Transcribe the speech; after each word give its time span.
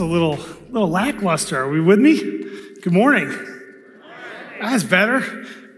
a 0.00 0.04
little, 0.04 0.38
little 0.70 0.88
lackluster. 0.88 1.58
Are 1.58 1.68
we 1.68 1.80
with 1.80 1.98
me? 1.98 2.18
Good 2.82 2.92
morning. 2.92 3.28
That's 4.60 4.82
better. 4.82 5.20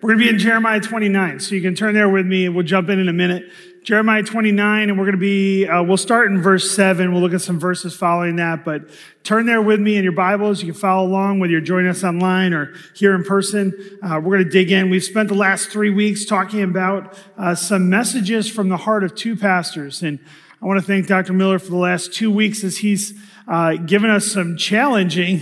We're 0.01 0.15
going 0.15 0.19
to 0.19 0.25
be 0.25 0.29
in 0.29 0.39
Jeremiah 0.39 0.81
29, 0.81 1.41
so 1.41 1.55
you 1.55 1.61
can 1.61 1.75
turn 1.75 1.95
there 1.95 2.09
with 2.09 2.27
me 2.27 2.47
and 2.47 2.55
we'll 2.55 2.65
jump 2.65 2.89
in 2.89 2.99
in 2.99 3.09
a 3.09 3.13
minute. 3.13 3.45
Jeremiah 3.83 4.23
29, 4.23 4.91
and 4.91 4.97
we're 4.97 5.07
going 5.07 5.17
to 5.17 5.21
be, 5.21 5.67
uh, 5.67 5.83
we'll 5.83 5.97
start 5.97 6.31
in 6.31 6.41
verse 6.41 6.71
7. 6.71 7.13
We'll 7.13 7.21
look 7.21 7.35
at 7.35 7.41
some 7.41 7.59
verses 7.59 7.97
following 7.97 8.37
that, 8.37 8.65
but 8.65 8.89
turn 9.25 9.45
there 9.45 9.61
with 9.61 9.81
me 9.81 9.97
in 9.97 10.05
your 10.05 10.13
Bibles. 10.13 10.63
You 10.63 10.73
can 10.73 10.81
follow 10.81 11.09
along 11.09 11.41
whether 11.41 11.51
you're 11.51 11.61
joining 11.61 11.91
us 11.91 12.05
online 12.05 12.55
or 12.55 12.75
here 12.95 13.13
in 13.13 13.25
person. 13.25 13.73
Uh, 14.01 14.21
we're 14.23 14.37
going 14.37 14.45
to 14.45 14.51
dig 14.51 14.71
in. 14.71 14.89
We've 14.89 15.03
spent 15.03 15.29
the 15.29 15.35
last 15.35 15.71
three 15.71 15.91
weeks 15.91 16.25
talking 16.25 16.63
about 16.63 17.19
uh, 17.37 17.57
some 17.57 17.91
messages 17.91 18.49
from 18.49 18.69
the 18.69 18.77
heart 18.77 19.03
of 19.03 19.17
two 19.17 19.35
pastors, 19.35 20.01
and 20.05 20.21
I 20.63 20.67
want 20.67 20.79
to 20.79 20.87
thank 20.87 21.09
Dr. 21.09 21.33
Miller 21.33 21.59
for 21.59 21.71
the 21.71 21.77
last 21.77 22.13
two 22.13 22.31
weeks 22.31 22.63
as 22.63 22.79
he's 22.79 23.19
uh, 23.49 23.75
given 23.75 24.11
us 24.11 24.31
some 24.31 24.57
challenging 24.57 25.41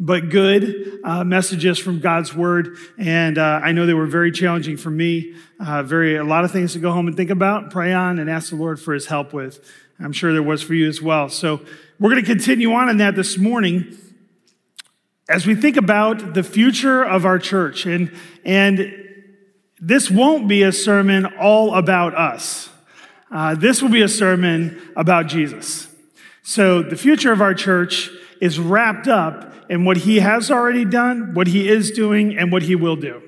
but 0.00 0.30
good 0.30 1.00
uh, 1.02 1.24
messages 1.24 1.78
from 1.78 2.00
God's 2.00 2.34
Word. 2.34 2.76
And 2.98 3.36
uh, 3.36 3.60
I 3.62 3.72
know 3.72 3.86
they 3.86 3.94
were 3.94 4.06
very 4.06 4.30
challenging 4.30 4.76
for 4.76 4.90
me. 4.90 5.34
Uh, 5.58 5.82
very 5.82 6.16
a 6.16 6.24
lot 6.24 6.44
of 6.44 6.52
things 6.52 6.74
to 6.74 6.78
go 6.78 6.92
home 6.92 7.08
and 7.08 7.16
think 7.16 7.30
about, 7.30 7.70
pray 7.70 7.92
on, 7.92 8.18
and 8.18 8.30
ask 8.30 8.50
the 8.50 8.56
Lord 8.56 8.80
for 8.80 8.94
His 8.94 9.06
help 9.06 9.32
with. 9.32 9.64
I'm 10.00 10.12
sure 10.12 10.32
there 10.32 10.42
was 10.42 10.62
for 10.62 10.74
you 10.74 10.88
as 10.88 11.02
well. 11.02 11.28
So 11.28 11.60
we're 11.98 12.10
going 12.10 12.24
to 12.24 12.30
continue 12.30 12.72
on 12.72 12.88
in 12.88 12.98
that 12.98 13.16
this 13.16 13.36
morning 13.36 13.96
as 15.28 15.46
we 15.46 15.54
think 15.54 15.76
about 15.76 16.34
the 16.34 16.42
future 16.42 17.02
of 17.02 17.26
our 17.26 17.38
church. 17.38 17.84
And 17.84 18.14
and 18.44 19.04
this 19.80 20.10
won't 20.10 20.48
be 20.48 20.62
a 20.62 20.72
sermon 20.72 21.26
all 21.26 21.74
about 21.74 22.14
us. 22.14 22.68
Uh, 23.30 23.54
this 23.54 23.82
will 23.82 23.90
be 23.90 24.02
a 24.02 24.08
sermon 24.08 24.80
about 24.96 25.26
Jesus. 25.26 25.88
So 26.42 26.82
the 26.82 26.96
future 26.96 27.32
of 27.32 27.42
our 27.42 27.54
church 27.54 28.10
is 28.40 28.58
wrapped 28.58 29.06
up 29.06 29.47
in 29.68 29.84
what 29.84 29.98
he 29.98 30.20
has 30.20 30.50
already 30.50 30.84
done, 30.84 31.34
what 31.34 31.46
he 31.46 31.68
is 31.68 31.90
doing, 31.90 32.36
and 32.36 32.50
what 32.50 32.62
he 32.62 32.74
will 32.74 32.96
do. 32.96 33.22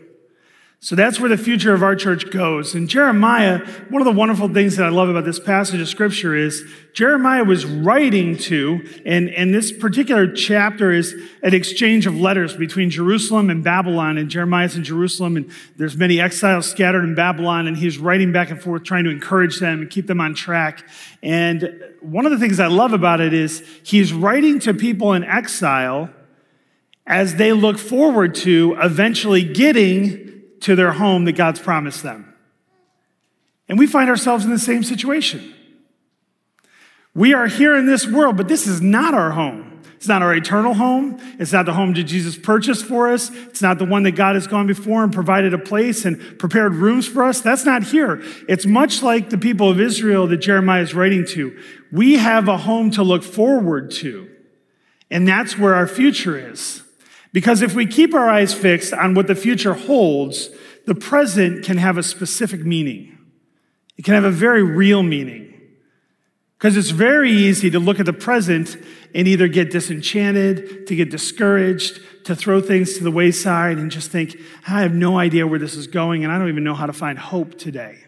So 0.82 0.96
that's 0.96 1.20
where 1.20 1.28
the 1.28 1.36
future 1.36 1.74
of 1.74 1.82
our 1.82 1.94
church 1.94 2.30
goes. 2.30 2.74
And 2.74 2.88
Jeremiah, 2.88 3.58
one 3.90 4.00
of 4.00 4.06
the 4.06 4.18
wonderful 4.18 4.48
things 4.48 4.78
that 4.78 4.86
I 4.86 4.88
love 4.88 5.10
about 5.10 5.26
this 5.26 5.38
passage 5.38 5.78
of 5.78 5.88
scripture 5.88 6.34
is 6.34 6.64
Jeremiah 6.94 7.44
was 7.44 7.66
writing 7.66 8.38
to, 8.38 8.80
and, 9.04 9.28
and 9.28 9.52
this 9.52 9.72
particular 9.72 10.32
chapter 10.32 10.90
is 10.90 11.14
an 11.42 11.52
exchange 11.52 12.06
of 12.06 12.18
letters 12.18 12.56
between 12.56 12.88
Jerusalem 12.88 13.50
and 13.50 13.62
Babylon. 13.62 14.16
And 14.16 14.30
Jeremiah's 14.30 14.74
in 14.74 14.82
Jerusalem, 14.82 15.36
and 15.36 15.50
there's 15.76 15.98
many 15.98 16.18
exiles 16.18 16.70
scattered 16.70 17.04
in 17.04 17.14
Babylon, 17.14 17.66
and 17.66 17.76
he's 17.76 17.98
writing 17.98 18.32
back 18.32 18.50
and 18.50 18.58
forth, 18.58 18.82
trying 18.82 19.04
to 19.04 19.10
encourage 19.10 19.60
them 19.60 19.82
and 19.82 19.90
keep 19.90 20.06
them 20.06 20.18
on 20.18 20.34
track. 20.34 20.88
And 21.22 21.78
one 22.00 22.24
of 22.24 22.32
the 22.32 22.38
things 22.38 22.58
I 22.58 22.68
love 22.68 22.94
about 22.94 23.20
it 23.20 23.34
is 23.34 23.62
he's 23.82 24.14
writing 24.14 24.58
to 24.60 24.72
people 24.72 25.12
in 25.12 25.24
exile 25.24 26.08
as 27.10 27.34
they 27.34 27.52
look 27.52 27.76
forward 27.76 28.36
to 28.36 28.76
eventually 28.80 29.42
getting 29.42 30.42
to 30.60 30.76
their 30.76 30.92
home 30.92 31.24
that 31.24 31.32
God's 31.32 31.58
promised 31.58 32.04
them. 32.04 32.32
And 33.68 33.76
we 33.76 33.88
find 33.88 34.08
ourselves 34.08 34.44
in 34.44 34.52
the 34.52 34.60
same 34.60 34.84
situation. 34.84 35.52
We 37.12 37.34
are 37.34 37.48
here 37.48 37.76
in 37.76 37.86
this 37.86 38.06
world, 38.06 38.36
but 38.36 38.46
this 38.46 38.68
is 38.68 38.80
not 38.80 39.12
our 39.12 39.32
home. 39.32 39.82
It's 39.96 40.06
not 40.06 40.22
our 40.22 40.32
eternal 40.32 40.72
home. 40.72 41.18
It's 41.40 41.52
not 41.52 41.66
the 41.66 41.72
home 41.72 41.94
that 41.94 42.04
Jesus 42.04 42.38
purchased 42.38 42.84
for 42.84 43.12
us. 43.12 43.30
It's 43.48 43.60
not 43.60 43.78
the 43.78 43.84
one 43.86 44.04
that 44.04 44.12
God 44.12 44.36
has 44.36 44.46
gone 44.46 44.68
before 44.68 45.02
and 45.02 45.12
provided 45.12 45.52
a 45.52 45.58
place 45.58 46.04
and 46.04 46.38
prepared 46.38 46.76
rooms 46.76 47.08
for 47.08 47.24
us. 47.24 47.40
That's 47.40 47.64
not 47.64 47.82
here. 47.82 48.22
It's 48.48 48.66
much 48.66 49.02
like 49.02 49.30
the 49.30 49.36
people 49.36 49.68
of 49.68 49.80
Israel 49.80 50.28
that 50.28 50.38
Jeremiah 50.38 50.82
is 50.82 50.94
writing 50.94 51.26
to. 51.30 51.60
We 51.90 52.18
have 52.18 52.46
a 52.46 52.56
home 52.56 52.92
to 52.92 53.02
look 53.02 53.24
forward 53.24 53.90
to. 53.92 54.30
And 55.10 55.26
that's 55.26 55.58
where 55.58 55.74
our 55.74 55.88
future 55.88 56.38
is. 56.38 56.84
Because 57.32 57.62
if 57.62 57.74
we 57.74 57.86
keep 57.86 58.14
our 58.14 58.28
eyes 58.28 58.52
fixed 58.52 58.92
on 58.92 59.14
what 59.14 59.26
the 59.26 59.34
future 59.34 59.74
holds, 59.74 60.50
the 60.86 60.94
present 60.94 61.64
can 61.64 61.78
have 61.78 61.96
a 61.96 62.02
specific 62.02 62.64
meaning. 62.64 63.18
It 63.96 64.04
can 64.04 64.14
have 64.14 64.24
a 64.24 64.30
very 64.30 64.62
real 64.62 65.02
meaning. 65.02 65.46
Because 66.58 66.76
it's 66.76 66.90
very 66.90 67.30
easy 67.32 67.70
to 67.70 67.78
look 67.78 68.00
at 68.00 68.06
the 68.06 68.12
present 68.12 68.76
and 69.14 69.26
either 69.26 69.48
get 69.48 69.70
disenchanted, 69.70 70.86
to 70.86 70.94
get 70.94 71.10
discouraged, 71.10 72.00
to 72.24 72.36
throw 72.36 72.60
things 72.60 72.98
to 72.98 73.04
the 73.04 73.10
wayside 73.10 73.78
and 73.78 73.90
just 73.90 74.10
think, 74.10 74.36
I 74.68 74.82
have 74.82 74.94
no 74.94 75.18
idea 75.18 75.46
where 75.46 75.58
this 75.58 75.74
is 75.74 75.86
going 75.86 76.22
and 76.22 76.32
I 76.32 76.38
don't 76.38 76.48
even 76.48 76.64
know 76.64 76.74
how 76.74 76.86
to 76.86 76.92
find 76.92 77.18
hope 77.18 77.56
today. 77.56 77.98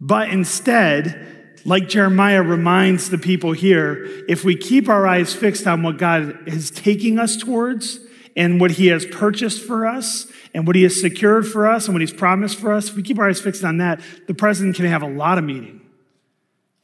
But 0.00 0.30
instead, 0.30 1.35
like 1.66 1.88
Jeremiah 1.88 2.42
reminds 2.42 3.10
the 3.10 3.18
people 3.18 3.50
here, 3.50 4.24
if 4.28 4.44
we 4.44 4.56
keep 4.56 4.88
our 4.88 5.04
eyes 5.04 5.34
fixed 5.34 5.66
on 5.66 5.82
what 5.82 5.98
God 5.98 6.46
is 6.46 6.70
taking 6.70 7.18
us 7.18 7.36
towards 7.36 7.98
and 8.36 8.60
what 8.60 8.70
he 8.70 8.86
has 8.86 9.04
purchased 9.04 9.64
for 9.64 9.84
us 9.84 10.30
and 10.54 10.64
what 10.64 10.76
he 10.76 10.84
has 10.84 11.00
secured 11.00 11.44
for 11.44 11.68
us 11.68 11.86
and 11.86 11.94
what 11.94 12.02
he's 12.02 12.12
promised 12.12 12.56
for 12.56 12.72
us, 12.72 12.90
if 12.90 12.94
we 12.94 13.02
keep 13.02 13.18
our 13.18 13.28
eyes 13.28 13.40
fixed 13.40 13.64
on 13.64 13.78
that, 13.78 14.00
the 14.28 14.34
present 14.34 14.76
can 14.76 14.84
have 14.84 15.02
a 15.02 15.08
lot 15.08 15.38
of 15.38 15.44
meaning. 15.44 15.80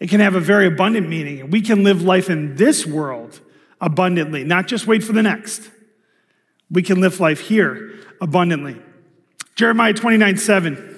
It 0.01 0.11
can 0.11 0.19
have 0.19 0.35
a 0.35 0.41
very 0.41 0.67
abundant 0.67 1.09
meaning. 1.09 1.43
And 1.43 1.53
we 1.53 1.61
can 1.61 1.85
live 1.85 2.03
life 2.03 2.29
in 2.29 2.57
this 2.57 2.85
world 2.85 3.41
abundantly, 3.81 4.43
not 4.43 4.67
just 4.67 4.89
wait 4.89 5.05
for 5.05 5.13
the 5.13 5.23
next. 5.23 5.71
We 6.73 6.83
can 6.83 7.01
live 7.01 7.21
life 7.21 7.39
here 7.39 8.01
abundantly. 8.21 8.83
Jeremiah 9.55 9.93
29 9.93 10.39
7. 10.39 10.92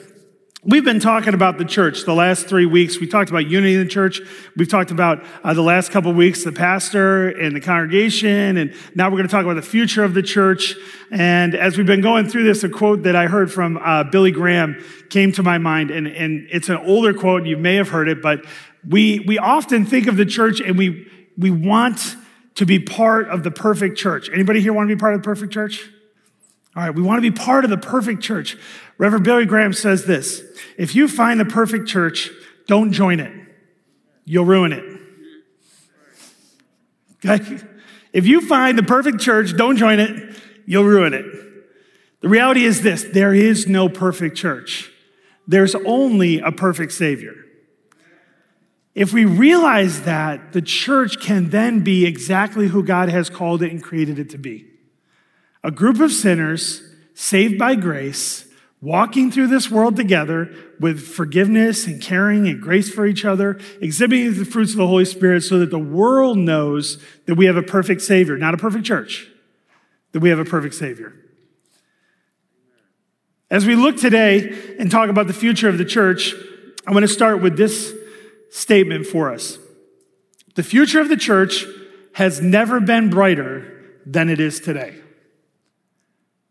We've 0.66 0.84
been 0.84 0.98
talking 0.98 1.34
about 1.34 1.58
the 1.58 1.66
church 1.66 2.04
the 2.06 2.14
last 2.14 2.47
three 2.47 2.64
weeks. 2.64 2.98
We 2.98 3.06
talked 3.06 3.28
about 3.28 3.50
unity 3.50 3.75
in 3.75 3.80
the 3.80 3.88
church. 3.88 4.22
We've 4.56 4.69
talked 4.69 4.91
about 4.91 5.22
uh, 5.42 5.52
the 5.52 5.60
last 5.60 5.91
couple 5.91 6.10
weeks, 6.14 6.42
the 6.42 6.52
pastor 6.52 7.28
and 7.28 7.54
the 7.54 7.60
congregation. 7.60 8.56
And 8.56 8.74
now 8.94 9.10
we're 9.10 9.19
going 9.19 9.28
to 9.28 9.30
talk 9.30 9.44
about 9.44 9.56
the 9.56 9.62
future 9.62 10.03
of 10.04 10.14
the 10.14 10.22
church. 10.22 10.74
And 11.10 11.54
as 11.54 11.76
we've 11.76 11.86
been 11.86 12.00
going 12.00 12.30
through 12.30 12.44
this, 12.44 12.64
a 12.64 12.70
quote 12.70 13.03
that 13.03 13.14
I 13.14 13.26
heard 13.26 13.53
from 13.53 13.76
uh, 13.76 14.04
Billy 14.04 14.30
Graham 14.30 14.82
came 15.10 15.32
to 15.32 15.42
my 15.42 15.58
mind. 15.58 15.91
And, 15.91 16.06
and 16.06 16.48
it's 16.50 16.70
an 16.70 16.78
older 16.78 17.12
quote. 17.12 17.44
You 17.44 17.58
may 17.58 17.74
have 17.74 17.91
heard 17.91 18.08
it, 18.08 18.22
but 18.22 18.47
we, 18.88 19.20
we 19.20 19.36
often 19.36 19.84
think 19.84 20.06
of 20.06 20.16
the 20.16 20.24
church 20.24 20.60
and 20.60 20.78
we, 20.78 21.06
we 21.36 21.50
want 21.50 22.16
to 22.54 22.64
be 22.64 22.78
part 22.78 23.28
of 23.28 23.42
the 23.42 23.50
perfect 23.50 23.98
church. 23.98 24.30
Anybody 24.32 24.62
here 24.62 24.72
want 24.72 24.88
to 24.88 24.97
be 24.97 24.98
part 24.98 25.12
of 25.12 25.20
the 25.20 25.26
perfect 25.26 25.53
church? 25.53 25.91
All 26.76 26.82
right, 26.82 26.94
we 26.94 27.02
want 27.02 27.18
to 27.22 27.30
be 27.30 27.36
part 27.36 27.64
of 27.64 27.70
the 27.70 27.78
perfect 27.78 28.20
church. 28.20 28.56
Reverend 28.98 29.24
Billy 29.24 29.46
Graham 29.46 29.72
says 29.72 30.06
this 30.06 30.42
If 30.76 30.94
you 30.94 31.06
find 31.06 31.38
the 31.38 31.44
perfect 31.44 31.86
church, 31.88 32.30
don't 32.66 32.92
join 32.92 33.20
it. 33.20 33.32
You'll 34.24 34.44
ruin 34.44 34.72
it. 34.72 34.84
Okay? 37.24 37.60
If 38.12 38.26
you 38.26 38.40
find 38.40 38.76
the 38.78 38.82
perfect 38.82 39.20
church, 39.20 39.56
don't 39.56 39.76
join 39.76 40.00
it. 40.00 40.36
You'll 40.66 40.84
ruin 40.84 41.14
it. 41.14 41.24
The 42.20 42.28
reality 42.28 42.64
is 42.64 42.82
this 42.82 43.04
there 43.04 43.34
is 43.34 43.68
no 43.68 43.88
perfect 43.88 44.36
church, 44.36 44.91
there's 45.46 45.74
only 45.74 46.41
a 46.41 46.50
perfect 46.50 46.92
Savior. 46.92 47.34
If 48.94 49.12
we 49.12 49.24
realize 49.24 50.02
that, 50.02 50.52
the 50.52 50.62
church 50.62 51.20
can 51.20 51.50
then 51.50 51.80
be 51.80 52.06
exactly 52.06 52.68
who 52.68 52.84
God 52.84 53.08
has 53.08 53.28
called 53.28 53.60
it 53.60 53.72
and 53.72 53.82
created 53.82 54.20
it 54.20 54.30
to 54.30 54.38
be 54.38 54.68
a 55.64 55.70
group 55.70 55.98
of 55.98 56.12
sinners 56.12 56.82
saved 57.14 57.58
by 57.58 57.75
grace, 57.75 58.47
walking 58.82 59.32
through 59.32 59.47
this 59.47 59.70
world 59.70 59.97
together 59.97 60.54
with 60.78 61.00
forgiveness 61.00 61.86
and 61.86 62.02
caring 62.02 62.47
and 62.47 62.60
grace 62.60 62.92
for 62.92 63.06
each 63.06 63.25
other, 63.25 63.58
exhibiting 63.80 64.34
the 64.34 64.44
fruits 64.44 64.72
of 64.72 64.76
the 64.76 64.86
Holy 64.86 65.06
Spirit 65.06 65.42
so 65.42 65.58
that 65.58 65.70
the 65.70 65.78
world 65.78 66.36
knows 66.36 67.03
that 67.24 67.36
we 67.36 67.47
have 67.47 67.56
a 67.56 67.62
perfect 67.62 68.03
Savior, 68.03 68.36
not 68.36 68.53
a 68.53 68.58
perfect 68.58 68.84
church, 68.84 69.26
that 70.12 70.20
we 70.20 70.28
have 70.28 70.38
a 70.38 70.44
perfect 70.44 70.74
Savior. 70.74 71.15
As 73.50 73.65
we 73.65 73.74
look 73.74 73.97
today 73.97 74.77
and 74.78 74.91
talk 74.91 75.09
about 75.09 75.28
the 75.28 75.33
future 75.33 75.68
of 75.68 75.78
the 75.78 75.84
church, 75.84 76.34
I 76.86 76.92
want 76.92 77.04
to 77.04 77.09
start 77.09 77.41
with 77.41 77.56
this 77.56 77.94
statement 78.50 79.06
for 79.06 79.33
us. 79.33 79.59
The 80.56 80.62
future 80.62 81.00
of 81.00 81.09
the 81.09 81.16
church 81.16 81.65
has 82.12 82.42
never 82.42 82.80
been 82.80 83.09
brighter 83.09 84.00
than 84.04 84.28
it 84.28 84.41
is 84.41 84.60
today. 84.60 85.00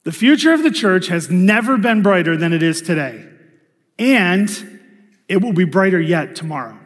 The 0.04 0.12
future 0.12 0.54
of 0.54 0.64
the 0.64 0.72
church 0.72 1.08
has 1.08 1.30
never 1.30 1.78
been 1.78 2.02
brighter 2.02 2.36
than 2.36 2.54
it 2.54 2.62
is 2.62 2.82
today. 2.82 3.26
And 3.98 4.50
it 5.28 5.42
will 5.42 5.54
be 5.54 5.66
brighter 5.66 6.02
yet 6.02 6.36
tomorrow. 6.36 6.78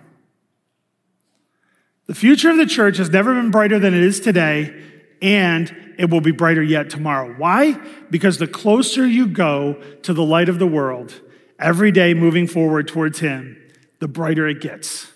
The 2.06 2.16
future 2.16 2.50
of 2.50 2.58
the 2.58 2.66
church 2.66 2.98
has 2.98 3.10
never 3.10 3.34
been 3.34 3.52
brighter 3.52 3.80
than 3.80 3.94
it 3.94 4.02
is 4.02 4.22
today, 4.22 4.74
and 5.22 5.75
it 5.98 6.10
will 6.10 6.22
be 6.22 6.31
brighter 6.31 6.64
yet 6.64 6.90
tomorrow. 6.90 7.34
Why? 7.34 7.74
Because 8.10 8.38
the 8.38 8.48
closer 8.48 9.06
you 9.06 9.28
go 9.28 9.74
to 10.04 10.14
the 10.14 10.24
light 10.24 10.48
of 10.48 10.60
the 10.60 10.68
world, 10.68 11.19
every 11.60 11.92
day 11.92 12.14
moving 12.14 12.48
forward 12.48 12.88
towards 12.88 13.19
Him, 13.19 13.58
the 14.00 14.08
brighter 14.08 14.48
it 14.48 14.62
gets. 14.62 15.12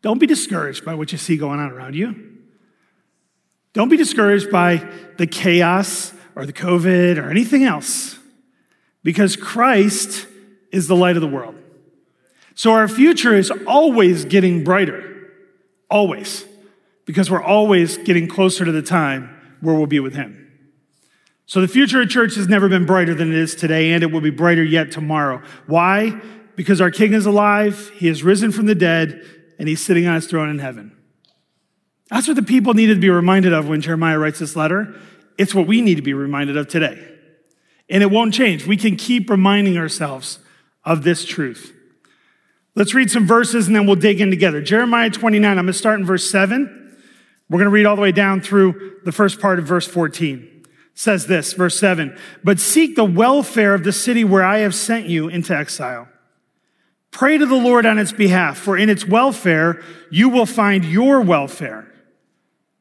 Don't 0.00 0.18
be 0.18 0.26
discouraged 0.26 0.84
by 0.84 0.94
what 0.94 1.12
you 1.12 1.18
see 1.18 1.36
going 1.36 1.60
on 1.60 1.72
around 1.72 1.94
you. 1.94 2.38
Don't 3.74 3.90
be 3.90 3.98
discouraged 3.98 4.50
by 4.50 4.88
the 5.18 5.26
chaos 5.26 6.14
or 6.40 6.46
the 6.46 6.52
COVID 6.54 7.22
or 7.22 7.30
anything 7.30 7.64
else 7.64 8.18
because 9.02 9.36
Christ 9.36 10.26
is 10.72 10.88
the 10.88 10.96
light 10.96 11.14
of 11.14 11.20
the 11.20 11.28
world. 11.28 11.54
So 12.54 12.72
our 12.72 12.88
future 12.88 13.34
is 13.34 13.52
always 13.66 14.24
getting 14.24 14.64
brighter, 14.64 15.30
always, 15.90 16.46
because 17.04 17.30
we're 17.30 17.42
always 17.42 17.98
getting 17.98 18.26
closer 18.26 18.64
to 18.64 18.72
the 18.72 18.80
time 18.80 19.36
where 19.60 19.74
we'll 19.74 19.86
be 19.86 20.00
with 20.00 20.14
Him. 20.14 20.50
So 21.44 21.60
the 21.60 21.68
future 21.68 22.00
of 22.00 22.08
church 22.08 22.36
has 22.36 22.48
never 22.48 22.70
been 22.70 22.86
brighter 22.86 23.14
than 23.14 23.30
it 23.30 23.36
is 23.36 23.54
today, 23.54 23.92
and 23.92 24.02
it 24.02 24.10
will 24.10 24.22
be 24.22 24.30
brighter 24.30 24.64
yet 24.64 24.90
tomorrow. 24.90 25.42
Why? 25.66 26.22
Because 26.56 26.80
our 26.80 26.90
King 26.90 27.12
is 27.12 27.26
alive, 27.26 27.90
He 27.96 28.06
has 28.06 28.22
risen 28.22 28.50
from 28.50 28.64
the 28.64 28.74
dead, 28.74 29.26
and 29.58 29.68
He's 29.68 29.84
sitting 29.84 30.06
on 30.06 30.14
His 30.14 30.26
throne 30.26 30.48
in 30.48 30.58
heaven. 30.58 30.96
That's 32.08 32.26
what 32.26 32.36
the 32.36 32.42
people 32.42 32.72
needed 32.72 32.94
to 32.94 33.00
be 33.00 33.10
reminded 33.10 33.52
of 33.52 33.68
when 33.68 33.82
Jeremiah 33.82 34.18
writes 34.18 34.38
this 34.38 34.56
letter. 34.56 34.98
It's 35.38 35.54
what 35.54 35.66
we 35.66 35.80
need 35.80 35.96
to 35.96 36.02
be 36.02 36.14
reminded 36.14 36.56
of 36.56 36.68
today. 36.68 37.06
And 37.88 38.02
it 38.02 38.10
won't 38.10 38.34
change. 38.34 38.66
We 38.66 38.76
can 38.76 38.96
keep 38.96 39.28
reminding 39.28 39.76
ourselves 39.76 40.38
of 40.84 41.02
this 41.02 41.24
truth. 41.24 41.74
Let's 42.74 42.94
read 42.94 43.10
some 43.10 43.26
verses 43.26 43.66
and 43.66 43.74
then 43.74 43.86
we'll 43.86 43.96
dig 43.96 44.20
in 44.20 44.30
together. 44.30 44.62
Jeremiah 44.62 45.10
29, 45.10 45.50
I'm 45.50 45.56
going 45.56 45.66
to 45.66 45.72
start 45.72 45.98
in 45.98 46.06
verse 46.06 46.30
7. 46.30 46.96
We're 47.48 47.58
going 47.58 47.66
to 47.66 47.74
read 47.74 47.86
all 47.86 47.96
the 47.96 48.02
way 48.02 48.12
down 48.12 48.40
through 48.40 49.00
the 49.04 49.12
first 49.12 49.40
part 49.40 49.58
of 49.58 49.64
verse 49.66 49.86
14. 49.88 50.62
It 50.62 50.68
says 50.94 51.26
this, 51.26 51.52
verse 51.52 51.78
7 51.78 52.16
But 52.44 52.60
seek 52.60 52.94
the 52.94 53.04
welfare 53.04 53.74
of 53.74 53.82
the 53.82 53.92
city 53.92 54.22
where 54.22 54.44
I 54.44 54.58
have 54.58 54.74
sent 54.74 55.06
you 55.06 55.28
into 55.28 55.56
exile. 55.56 56.08
Pray 57.10 57.38
to 57.38 57.46
the 57.46 57.56
Lord 57.56 57.86
on 57.86 57.98
its 57.98 58.12
behalf, 58.12 58.56
for 58.56 58.78
in 58.78 58.88
its 58.88 59.04
welfare 59.04 59.82
you 60.10 60.28
will 60.28 60.46
find 60.46 60.84
your 60.84 61.20
welfare. 61.20 61.89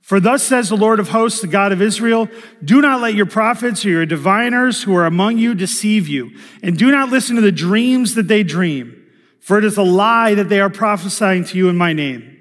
For 0.10 0.20
thus 0.20 0.42
says 0.42 0.70
the 0.70 0.76
Lord 0.76 1.00
of 1.00 1.10
hosts, 1.10 1.40
the 1.40 1.46
God 1.46 1.72
of 1.72 1.84
Israel, 1.84 2.28
do 2.66 2.82
not 2.82 3.00
let 3.00 3.14
your 3.14 3.28
prophets 3.28 3.86
or 3.86 3.90
your 3.90 4.08
diviners 4.08 4.82
who 4.82 4.96
are 4.96 5.06
among 5.06 5.38
you 5.38 5.54
deceive 5.54 6.08
you, 6.08 6.32
and 6.64 6.76
do 6.76 6.90
not 6.90 7.12
listen 7.12 7.36
to 7.36 7.44
the 7.44 7.52
dreams 7.52 8.16
that 8.16 8.28
they 8.28 8.42
dream, 8.42 9.06
for 9.40 9.60
it 9.60 9.64
is 9.64 9.78
a 9.78 9.84
lie 9.84 10.34
that 10.34 10.50
they 10.50 10.60
are 10.62 10.70
prophesying 10.72 11.44
to 11.44 11.60
you 11.60 11.70
in 11.70 11.78
my 11.78 11.94
name. 11.94 12.40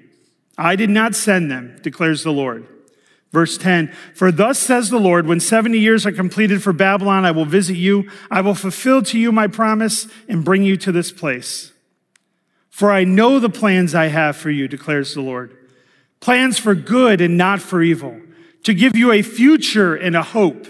I 0.57 0.75
did 0.75 0.89
not 0.89 1.13
send 1.13 1.51
them, 1.51 1.77
declares 1.83 2.23
the 2.23 2.31
Lord. 2.31 2.67
Verse 3.31 3.55
10, 3.55 3.93
for 4.15 4.31
thus 4.31 4.57
says 4.57 4.89
the 4.89 4.97
Lord, 4.97 5.27
when 5.27 5.39
70 5.39 5.77
years 5.77 6.07
are 6.07 6.11
completed 6.11 6.63
for 6.63 6.73
Babylon, 6.73 7.23
I 7.23 7.29
will 7.29 7.45
visit 7.45 7.75
you. 7.75 8.09
I 8.31 8.41
will 8.41 8.55
fulfill 8.55 9.03
to 9.03 9.19
you 9.19 9.31
my 9.31 9.45
promise 9.45 10.07
and 10.27 10.43
bring 10.43 10.63
you 10.63 10.75
to 10.77 10.91
this 10.91 11.11
place. 11.11 11.71
For 12.71 12.91
I 12.91 13.03
know 13.03 13.37
the 13.37 13.47
plans 13.47 13.93
I 13.93 14.07
have 14.07 14.35
for 14.35 14.49
you, 14.49 14.67
declares 14.67 15.13
the 15.13 15.21
Lord 15.21 15.58
plans 16.19 16.57
for 16.57 16.75
good 16.75 17.21
and 17.21 17.37
not 17.37 17.61
for 17.61 17.81
evil, 17.81 18.19
to 18.63 18.73
give 18.73 18.95
you 18.95 19.11
a 19.11 19.21
future 19.21 19.95
and 19.95 20.15
a 20.15 20.23
hope. 20.23 20.67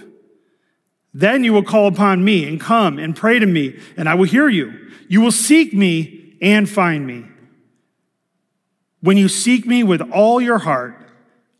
Then 1.14 1.44
you 1.44 1.54
will 1.54 1.64
call 1.64 1.88
upon 1.88 2.24
me 2.24 2.48
and 2.48 2.62
come 2.62 3.00
and 3.00 3.16
pray 3.16 3.40
to 3.40 3.46
me, 3.46 3.80
and 3.98 4.08
I 4.08 4.14
will 4.14 4.26
hear 4.26 4.48
you. 4.48 4.92
You 5.08 5.22
will 5.22 5.32
seek 5.32 5.74
me 5.74 6.38
and 6.42 6.70
find 6.70 7.06
me. 7.06 7.26
When 9.02 9.18
you 9.18 9.28
seek 9.28 9.66
me 9.66 9.84
with 9.84 10.02
all 10.12 10.40
your 10.40 10.60
heart, 10.60 11.10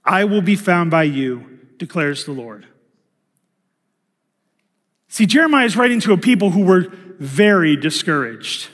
I 0.06 0.26
will 0.26 0.42
be 0.42 0.56
found 0.56 0.92
by 0.92 1.04
you, 1.04 1.60
declares 1.78 2.26
the 2.26 2.32
Lord. 2.32 2.68
See, 5.08 5.26
Jeremiah 5.26 5.66
is 5.66 5.76
writing 5.76 6.00
to 6.02 6.14
a 6.14 6.18
people 6.18 6.52
who 6.52 6.64
were 6.64 6.88
very 7.18 7.76
discouraged. 7.76 8.68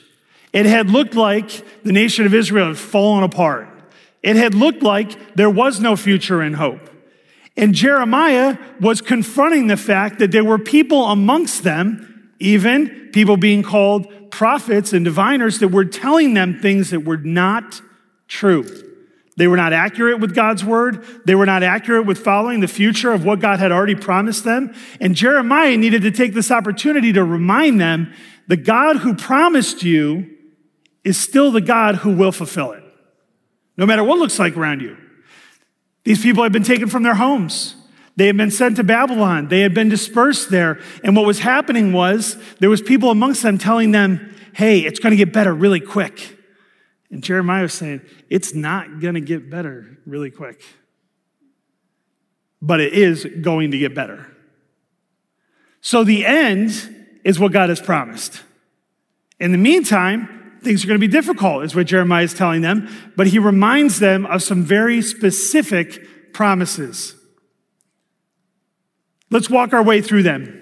It 0.51 0.65
had 0.65 0.89
looked 0.89 1.15
like 1.15 1.83
the 1.83 1.91
nation 1.93 2.25
of 2.25 2.33
Israel 2.33 2.67
had 2.67 2.77
fallen 2.77 3.23
apart. 3.23 3.69
It 4.25 4.37
had 4.37 4.55
looked 4.55 4.81
like 4.81 5.35
there 5.35 5.51
was 5.51 5.79
no 5.79 5.95
future 5.95 6.41
and 6.41 6.55
hope. 6.55 6.89
And 7.55 7.75
Jeremiah 7.75 8.57
was 8.81 8.99
confronting 8.99 9.67
the 9.67 9.77
fact 9.77 10.17
that 10.17 10.31
there 10.31 10.43
were 10.43 10.57
people 10.57 11.05
amongst 11.05 11.63
them, 11.63 12.31
even 12.39 13.11
people 13.13 13.37
being 13.37 13.61
called 13.61 14.31
prophets 14.31 14.93
and 14.93 15.05
diviners, 15.05 15.59
that 15.59 15.67
were 15.67 15.85
telling 15.85 16.33
them 16.33 16.59
things 16.59 16.89
that 16.89 17.01
were 17.01 17.17
not 17.17 17.79
true. 18.27 18.65
They 19.37 19.47
were 19.47 19.57
not 19.57 19.73
accurate 19.73 20.19
with 20.19 20.33
God's 20.33 20.65
word. 20.65 21.05
They 21.25 21.35
were 21.35 21.45
not 21.45 21.61
accurate 21.61 22.07
with 22.07 22.17
following 22.17 22.61
the 22.61 22.67
future 22.67 23.11
of 23.11 23.25
what 23.25 23.39
God 23.39 23.59
had 23.59 23.71
already 23.71 23.95
promised 23.95 24.43
them. 24.43 24.73
And 24.99 25.13
Jeremiah 25.13 25.77
needed 25.77 26.01
to 26.01 26.09
take 26.09 26.33
this 26.33 26.49
opportunity 26.49 27.13
to 27.13 27.23
remind 27.23 27.79
them 27.79 28.11
the 28.47 28.57
God 28.57 28.97
who 28.97 29.13
promised 29.13 29.83
you 29.83 30.35
is 31.03 31.19
still 31.19 31.51
the 31.51 31.61
God 31.61 31.97
who 31.97 32.15
will 32.15 32.31
fulfill 32.31 32.71
it 32.71 32.84
no 33.77 33.85
matter 33.85 34.03
what 34.03 34.19
looks 34.19 34.39
like 34.39 34.55
around 34.55 34.81
you. 34.81 34.97
These 36.03 36.21
people 36.21 36.43
had 36.43 36.51
been 36.51 36.63
taken 36.63 36.87
from 36.87 37.03
their 37.03 37.15
homes. 37.15 37.75
They 38.15 38.27
had 38.27 38.37
been 38.37 38.51
sent 38.51 38.77
to 38.77 38.83
Babylon. 38.83 39.49
They 39.49 39.61
had 39.61 39.73
been 39.73 39.89
dispersed 39.89 40.49
there. 40.49 40.79
And 41.03 41.15
what 41.15 41.25
was 41.25 41.39
happening 41.39 41.91
was 41.91 42.37
there 42.59 42.69
was 42.69 42.81
people 42.81 43.09
amongst 43.11 43.43
them 43.43 43.57
telling 43.57 43.91
them, 43.91 44.33
hey, 44.53 44.79
it's 44.79 44.99
going 44.99 45.11
to 45.11 45.17
get 45.17 45.33
better 45.33 45.53
really 45.53 45.81
quick. 45.81 46.37
And 47.09 47.23
Jeremiah 47.23 47.63
was 47.63 47.73
saying, 47.73 48.01
it's 48.29 48.53
not 48.53 48.99
going 48.99 49.15
to 49.15 49.21
get 49.21 49.49
better 49.49 49.97
really 50.05 50.31
quick. 50.31 50.63
But 52.61 52.79
it 52.79 52.93
is 52.93 53.25
going 53.41 53.71
to 53.71 53.77
get 53.77 53.93
better. 53.93 54.31
So 55.81 56.03
the 56.03 56.25
end 56.25 56.71
is 57.23 57.39
what 57.39 57.51
God 57.51 57.69
has 57.69 57.81
promised. 57.81 58.41
In 59.39 59.51
the 59.51 59.57
meantime, 59.57 60.44
things 60.65 60.83
are 60.83 60.87
going 60.87 60.99
to 60.99 61.07
be 61.07 61.11
difficult, 61.11 61.63
is 61.63 61.75
what 61.75 61.87
Jeremiah 61.87 62.25
is 62.25 62.33
telling 62.33 62.61
them, 62.61 62.89
but 63.15 63.27
he 63.27 63.39
reminds 63.39 63.99
them 63.99 64.25
of 64.25 64.43
some 64.43 64.63
very 64.63 65.01
specific 65.01 66.33
promises. 66.33 67.15
Let's 69.31 69.49
walk 69.49 69.73
our 69.73 69.83
way 69.83 70.01
through 70.01 70.23
them. 70.23 70.61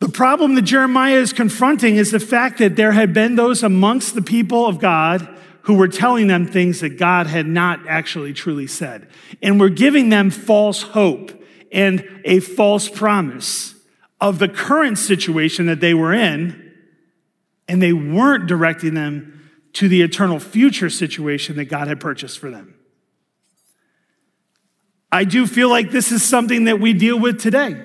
The 0.00 0.08
problem 0.08 0.56
that 0.56 0.62
Jeremiah 0.62 1.16
is 1.18 1.32
confronting 1.32 1.96
is 1.96 2.10
the 2.10 2.20
fact 2.20 2.58
that 2.58 2.76
there 2.76 2.92
had 2.92 3.14
been 3.14 3.36
those 3.36 3.62
amongst 3.62 4.14
the 4.14 4.22
people 4.22 4.66
of 4.66 4.78
God 4.78 5.26
who 5.62 5.74
were 5.74 5.88
telling 5.88 6.26
them 6.26 6.46
things 6.46 6.80
that 6.80 6.98
God 6.98 7.26
had 7.26 7.46
not 7.46 7.86
actually 7.88 8.32
truly 8.32 8.66
said, 8.66 9.08
and 9.42 9.60
were 9.60 9.68
giving 9.68 10.10
them 10.10 10.30
false 10.30 10.82
hope 10.82 11.32
and 11.72 12.06
a 12.24 12.40
false 12.40 12.88
promise 12.88 13.74
of 14.20 14.38
the 14.38 14.48
current 14.48 14.98
situation 14.98 15.66
that 15.66 15.80
they 15.80 15.92
were 15.92 16.12
in 16.12 16.65
and 17.68 17.82
they 17.82 17.92
weren't 17.92 18.46
directing 18.46 18.94
them 18.94 19.50
to 19.74 19.88
the 19.88 20.02
eternal 20.02 20.40
future 20.40 20.88
situation 20.88 21.56
that 21.56 21.66
God 21.66 21.88
had 21.88 22.00
purchased 22.00 22.38
for 22.38 22.50
them. 22.50 22.74
I 25.12 25.24
do 25.24 25.46
feel 25.46 25.68
like 25.68 25.90
this 25.90 26.12
is 26.12 26.22
something 26.22 26.64
that 26.64 26.80
we 26.80 26.92
deal 26.92 27.18
with 27.18 27.40
today. 27.40 27.82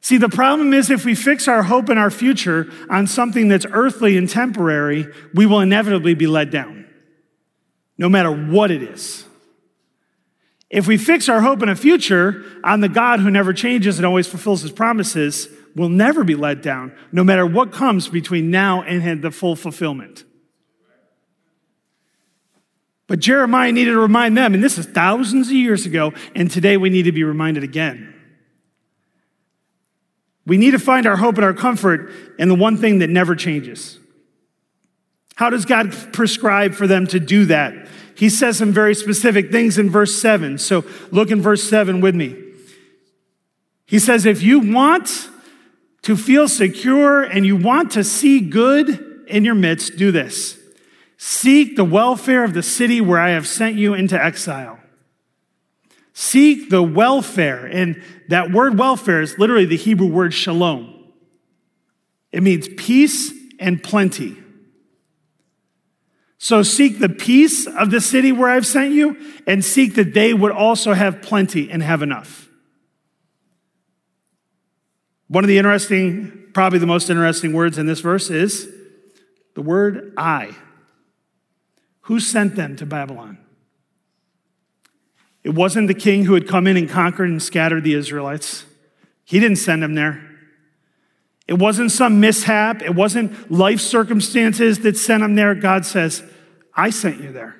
See, 0.00 0.18
the 0.18 0.28
problem 0.28 0.72
is 0.72 0.90
if 0.90 1.04
we 1.04 1.14
fix 1.14 1.46
our 1.46 1.62
hope 1.62 1.88
and 1.88 1.98
our 1.98 2.10
future 2.10 2.70
on 2.90 3.06
something 3.06 3.46
that's 3.46 3.66
earthly 3.70 4.16
and 4.16 4.28
temporary, 4.28 5.06
we 5.32 5.46
will 5.46 5.60
inevitably 5.60 6.14
be 6.14 6.26
let 6.26 6.50
down, 6.50 6.86
no 7.96 8.08
matter 8.08 8.30
what 8.30 8.72
it 8.72 8.82
is. 8.82 9.24
If 10.70 10.88
we 10.88 10.96
fix 10.96 11.28
our 11.28 11.40
hope 11.40 11.62
and 11.62 11.70
a 11.70 11.76
future 11.76 12.44
on 12.64 12.80
the 12.80 12.88
God 12.88 13.20
who 13.20 13.30
never 13.30 13.52
changes 13.52 13.98
and 13.98 14.06
always 14.06 14.26
fulfills 14.26 14.62
his 14.62 14.72
promises, 14.72 15.48
will 15.74 15.88
never 15.88 16.24
be 16.24 16.34
let 16.34 16.62
down, 16.62 16.94
no 17.10 17.24
matter 17.24 17.46
what 17.46 17.72
comes 17.72 18.08
between 18.08 18.50
now 18.50 18.82
and 18.82 19.22
the 19.22 19.30
full 19.30 19.56
fulfillment. 19.56 20.24
But 23.06 23.20
Jeremiah 23.20 23.72
needed 23.72 23.92
to 23.92 24.00
remind 24.00 24.38
them, 24.38 24.54
and 24.54 24.64
this 24.64 24.78
is 24.78 24.86
thousands 24.86 25.48
of 25.48 25.54
years 25.54 25.84
ago, 25.84 26.12
and 26.34 26.50
today 26.50 26.76
we 26.76 26.88
need 26.88 27.02
to 27.02 27.12
be 27.12 27.24
reminded 27.24 27.62
again. 27.62 28.14
We 30.46 30.56
need 30.56 30.72
to 30.72 30.78
find 30.78 31.06
our 31.06 31.16
hope 31.16 31.36
and 31.36 31.44
our 31.44 31.54
comfort 31.54 32.10
in 32.38 32.48
the 32.48 32.54
one 32.54 32.76
thing 32.76 32.98
that 33.00 33.10
never 33.10 33.36
changes. 33.36 33.98
How 35.34 35.50
does 35.50 35.64
God 35.64 35.92
prescribe 36.12 36.74
for 36.74 36.86
them 36.86 37.06
to 37.08 37.20
do 37.20 37.46
that? 37.46 37.88
He 38.14 38.28
says 38.28 38.58
some 38.58 38.72
very 38.72 38.94
specific 38.94 39.50
things 39.50 39.78
in 39.78 39.90
verse 39.90 40.20
7. 40.20 40.58
So 40.58 40.84
look 41.10 41.30
in 41.30 41.40
verse 41.40 41.64
7 41.64 42.00
with 42.00 42.14
me. 42.14 42.36
He 43.86 43.98
says, 43.98 44.26
If 44.26 44.42
you 44.42 44.72
want 44.72 45.28
to 46.02 46.16
feel 46.16 46.48
secure 46.48 47.22
and 47.22 47.46
you 47.46 47.56
want 47.56 47.92
to 47.92 48.04
see 48.04 48.40
good 48.40 49.24
in 49.28 49.44
your 49.44 49.54
midst, 49.54 49.96
do 49.96 50.10
this. 50.10 50.58
Seek 51.16 51.76
the 51.76 51.84
welfare 51.84 52.44
of 52.44 52.54
the 52.54 52.62
city 52.62 53.00
where 53.00 53.20
I 53.20 53.30
have 53.30 53.46
sent 53.46 53.76
you 53.76 53.94
into 53.94 54.22
exile. 54.22 54.78
Seek 56.12 56.68
the 56.68 56.82
welfare. 56.82 57.66
And 57.66 58.02
that 58.28 58.50
word 58.50 58.78
welfare 58.78 59.22
is 59.22 59.38
literally 59.38 59.64
the 59.64 59.76
Hebrew 59.76 60.08
word 60.08 60.34
shalom. 60.34 60.92
It 62.32 62.42
means 62.42 62.68
peace 62.76 63.32
and 63.58 63.82
plenty. 63.82 64.36
So 66.38 66.64
seek 66.64 66.98
the 66.98 67.08
peace 67.08 67.68
of 67.68 67.92
the 67.92 68.00
city 68.00 68.32
where 68.32 68.50
I've 68.50 68.66
sent 68.66 68.92
you 68.92 69.16
and 69.46 69.64
seek 69.64 69.94
that 69.94 70.12
they 70.12 70.34
would 70.34 70.50
also 70.50 70.92
have 70.92 71.22
plenty 71.22 71.70
and 71.70 71.82
have 71.82 72.02
enough. 72.02 72.48
One 75.32 75.44
of 75.44 75.48
the 75.48 75.56
interesting, 75.56 76.50
probably 76.52 76.78
the 76.78 76.86
most 76.86 77.08
interesting 77.08 77.54
words 77.54 77.78
in 77.78 77.86
this 77.86 78.00
verse 78.00 78.28
is 78.28 78.68
the 79.54 79.62
word 79.62 80.12
I. 80.14 80.54
Who 82.02 82.20
sent 82.20 82.54
them 82.54 82.76
to 82.76 82.84
Babylon? 82.84 83.38
It 85.42 85.54
wasn't 85.54 85.88
the 85.88 85.94
king 85.94 86.26
who 86.26 86.34
had 86.34 86.46
come 86.46 86.66
in 86.66 86.76
and 86.76 86.86
conquered 86.86 87.30
and 87.30 87.42
scattered 87.42 87.82
the 87.82 87.94
Israelites. 87.94 88.66
He 89.24 89.40
didn't 89.40 89.56
send 89.56 89.82
them 89.82 89.94
there. 89.94 90.22
It 91.48 91.54
wasn't 91.54 91.92
some 91.92 92.20
mishap. 92.20 92.82
It 92.82 92.94
wasn't 92.94 93.50
life 93.50 93.80
circumstances 93.80 94.80
that 94.80 94.98
sent 94.98 95.22
them 95.22 95.34
there. 95.34 95.54
God 95.54 95.86
says, 95.86 96.22
I 96.74 96.90
sent 96.90 97.22
you 97.22 97.32
there. 97.32 97.56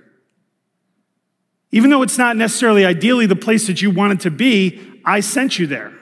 Even 1.70 1.88
though 1.88 2.02
it's 2.02 2.18
not 2.18 2.36
necessarily 2.36 2.84
ideally 2.84 3.24
the 3.24 3.34
place 3.34 3.66
that 3.66 3.80
you 3.80 3.90
wanted 3.90 4.20
to 4.20 4.30
be, 4.30 4.78
I 5.06 5.20
sent 5.20 5.58
you 5.58 5.66
there. 5.66 5.94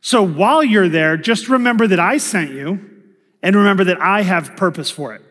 So 0.00 0.22
while 0.22 0.64
you're 0.64 0.88
there, 0.88 1.16
just 1.16 1.48
remember 1.48 1.86
that 1.86 2.00
I 2.00 2.18
sent 2.18 2.50
you 2.50 2.80
and 3.42 3.56
remember 3.56 3.84
that 3.84 4.00
I 4.00 4.22
have 4.22 4.56
purpose 4.56 4.90
for 4.90 5.14
it. 5.14 5.22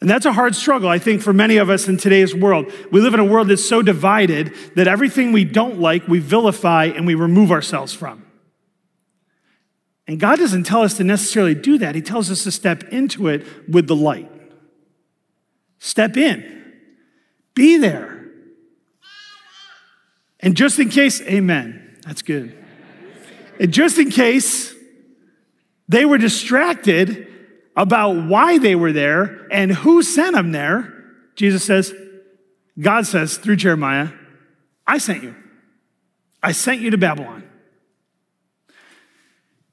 And 0.00 0.08
that's 0.08 0.26
a 0.26 0.32
hard 0.32 0.54
struggle, 0.54 0.88
I 0.88 0.98
think, 0.98 1.22
for 1.22 1.32
many 1.32 1.56
of 1.56 1.70
us 1.70 1.88
in 1.88 1.96
today's 1.96 2.34
world. 2.34 2.72
We 2.92 3.00
live 3.00 3.14
in 3.14 3.20
a 3.20 3.24
world 3.24 3.48
that's 3.48 3.68
so 3.68 3.82
divided 3.82 4.54
that 4.76 4.86
everything 4.86 5.32
we 5.32 5.44
don't 5.44 5.80
like, 5.80 6.06
we 6.06 6.20
vilify 6.20 6.86
and 6.86 7.06
we 7.06 7.16
remove 7.16 7.50
ourselves 7.50 7.92
from. 7.92 8.24
And 10.06 10.20
God 10.20 10.38
doesn't 10.38 10.64
tell 10.64 10.82
us 10.82 10.96
to 10.98 11.04
necessarily 11.04 11.54
do 11.54 11.78
that. 11.78 11.94
He 11.94 12.00
tells 12.00 12.30
us 12.30 12.44
to 12.44 12.52
step 12.52 12.84
into 12.84 13.26
it 13.28 13.44
with 13.68 13.88
the 13.88 13.96
light. 13.96 14.30
Step 15.80 16.16
in, 16.16 16.74
be 17.54 17.76
there. 17.76 18.26
And 20.40 20.56
just 20.56 20.78
in 20.78 20.88
case, 20.88 21.20
amen. 21.22 21.98
That's 22.06 22.22
good. 22.22 22.56
And 23.58 23.72
just 23.72 23.98
in 23.98 24.10
case 24.10 24.74
they 25.88 26.04
were 26.04 26.18
distracted 26.18 27.26
about 27.76 28.12
why 28.26 28.58
they 28.58 28.74
were 28.74 28.92
there 28.92 29.46
and 29.50 29.72
who 29.72 30.02
sent 30.02 30.34
them 30.34 30.52
there, 30.52 30.92
Jesus 31.34 31.64
says, 31.64 31.94
God 32.78 33.06
says 33.06 33.36
through 33.36 33.56
Jeremiah, 33.56 34.10
I 34.86 34.98
sent 34.98 35.22
you. 35.22 35.34
I 36.42 36.52
sent 36.52 36.80
you 36.80 36.90
to 36.90 36.98
Babylon. 36.98 37.44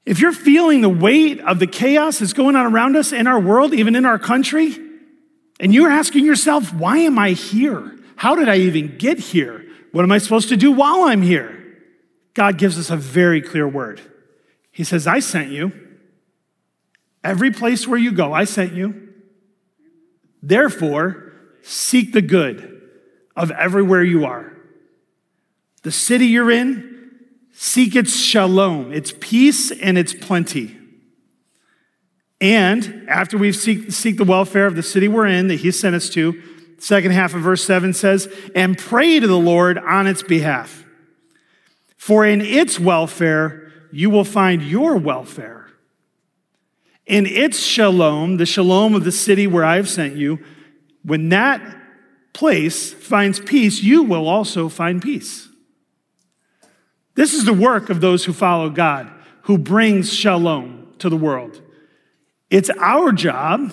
If 0.04 0.20
you're 0.20 0.32
feeling 0.32 0.80
the 0.80 0.88
weight 0.88 1.40
of 1.40 1.58
the 1.58 1.66
chaos 1.66 2.20
that's 2.20 2.32
going 2.32 2.54
on 2.54 2.72
around 2.72 2.96
us 2.96 3.12
in 3.12 3.26
our 3.26 3.40
world, 3.40 3.74
even 3.74 3.96
in 3.96 4.04
our 4.04 4.18
country, 4.18 4.76
and 5.58 5.74
you're 5.74 5.90
asking 5.90 6.24
yourself, 6.24 6.72
why 6.72 6.98
am 6.98 7.18
I 7.18 7.30
here? 7.30 7.96
How 8.14 8.34
did 8.34 8.48
I 8.48 8.56
even 8.58 8.98
get 8.98 9.18
here? 9.18 9.64
What 9.92 10.02
am 10.02 10.12
I 10.12 10.18
supposed 10.18 10.48
to 10.50 10.56
do 10.56 10.70
while 10.72 11.04
I'm 11.04 11.22
here? 11.22 11.55
God 12.36 12.58
gives 12.58 12.78
us 12.78 12.90
a 12.90 12.98
very 12.98 13.40
clear 13.40 13.66
word. 13.66 13.98
He 14.70 14.84
says, 14.84 15.06
I 15.06 15.20
sent 15.20 15.50
you. 15.50 15.72
Every 17.24 17.50
place 17.50 17.88
where 17.88 17.98
you 17.98 18.12
go, 18.12 18.34
I 18.34 18.44
sent 18.44 18.74
you. 18.74 19.08
Therefore, 20.42 21.32
seek 21.62 22.12
the 22.12 22.20
good 22.20 22.82
of 23.34 23.50
everywhere 23.52 24.04
you 24.04 24.26
are. 24.26 24.52
The 25.82 25.90
city 25.90 26.26
you're 26.26 26.50
in, 26.50 27.10
seek 27.52 27.96
its 27.96 28.14
shalom, 28.14 28.92
its 28.92 29.14
peace 29.18 29.70
and 29.70 29.96
its 29.96 30.12
plenty. 30.12 30.76
And 32.38 33.06
after 33.08 33.38
we 33.38 33.50
seek, 33.52 33.90
seek 33.92 34.18
the 34.18 34.24
welfare 34.24 34.66
of 34.66 34.76
the 34.76 34.82
city 34.82 35.08
we're 35.08 35.26
in 35.26 35.48
that 35.48 35.60
he 35.60 35.70
sent 35.70 35.96
us 35.96 36.10
to, 36.10 36.40
second 36.78 37.12
half 37.12 37.32
of 37.32 37.40
verse 37.40 37.64
7 37.64 37.94
says, 37.94 38.28
and 38.54 38.76
pray 38.76 39.20
to 39.20 39.26
the 39.26 39.38
Lord 39.38 39.78
on 39.78 40.06
its 40.06 40.22
behalf. 40.22 40.85
For 42.06 42.24
in 42.24 42.40
its 42.40 42.78
welfare, 42.78 43.72
you 43.90 44.10
will 44.10 44.22
find 44.22 44.62
your 44.62 44.96
welfare. 44.96 45.66
In 47.04 47.26
its 47.26 47.58
shalom, 47.58 48.36
the 48.36 48.46
shalom 48.46 48.94
of 48.94 49.02
the 49.02 49.10
city 49.10 49.48
where 49.48 49.64
I 49.64 49.74
have 49.74 49.88
sent 49.88 50.14
you, 50.14 50.38
when 51.02 51.30
that 51.30 51.60
place 52.32 52.92
finds 52.92 53.40
peace, 53.40 53.82
you 53.82 54.04
will 54.04 54.28
also 54.28 54.68
find 54.68 55.02
peace. 55.02 55.48
This 57.16 57.34
is 57.34 57.44
the 57.44 57.52
work 57.52 57.90
of 57.90 58.00
those 58.00 58.24
who 58.24 58.32
follow 58.32 58.70
God, 58.70 59.10
who 59.42 59.58
brings 59.58 60.12
shalom 60.12 60.94
to 61.00 61.08
the 61.08 61.16
world. 61.16 61.60
It's 62.50 62.70
our 62.78 63.10
job 63.10 63.72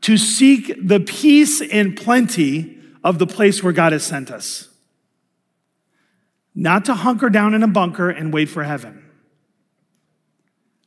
to 0.00 0.16
seek 0.16 0.74
the 0.82 1.00
peace 1.00 1.60
and 1.60 1.94
plenty 1.94 2.80
of 3.04 3.18
the 3.18 3.26
place 3.26 3.62
where 3.62 3.74
God 3.74 3.92
has 3.92 4.02
sent 4.02 4.30
us. 4.30 4.70
Not 6.58 6.86
to 6.86 6.94
hunker 6.94 7.28
down 7.28 7.52
in 7.52 7.62
a 7.62 7.68
bunker 7.68 8.08
and 8.08 8.32
wait 8.32 8.48
for 8.48 8.64
heaven. 8.64 9.04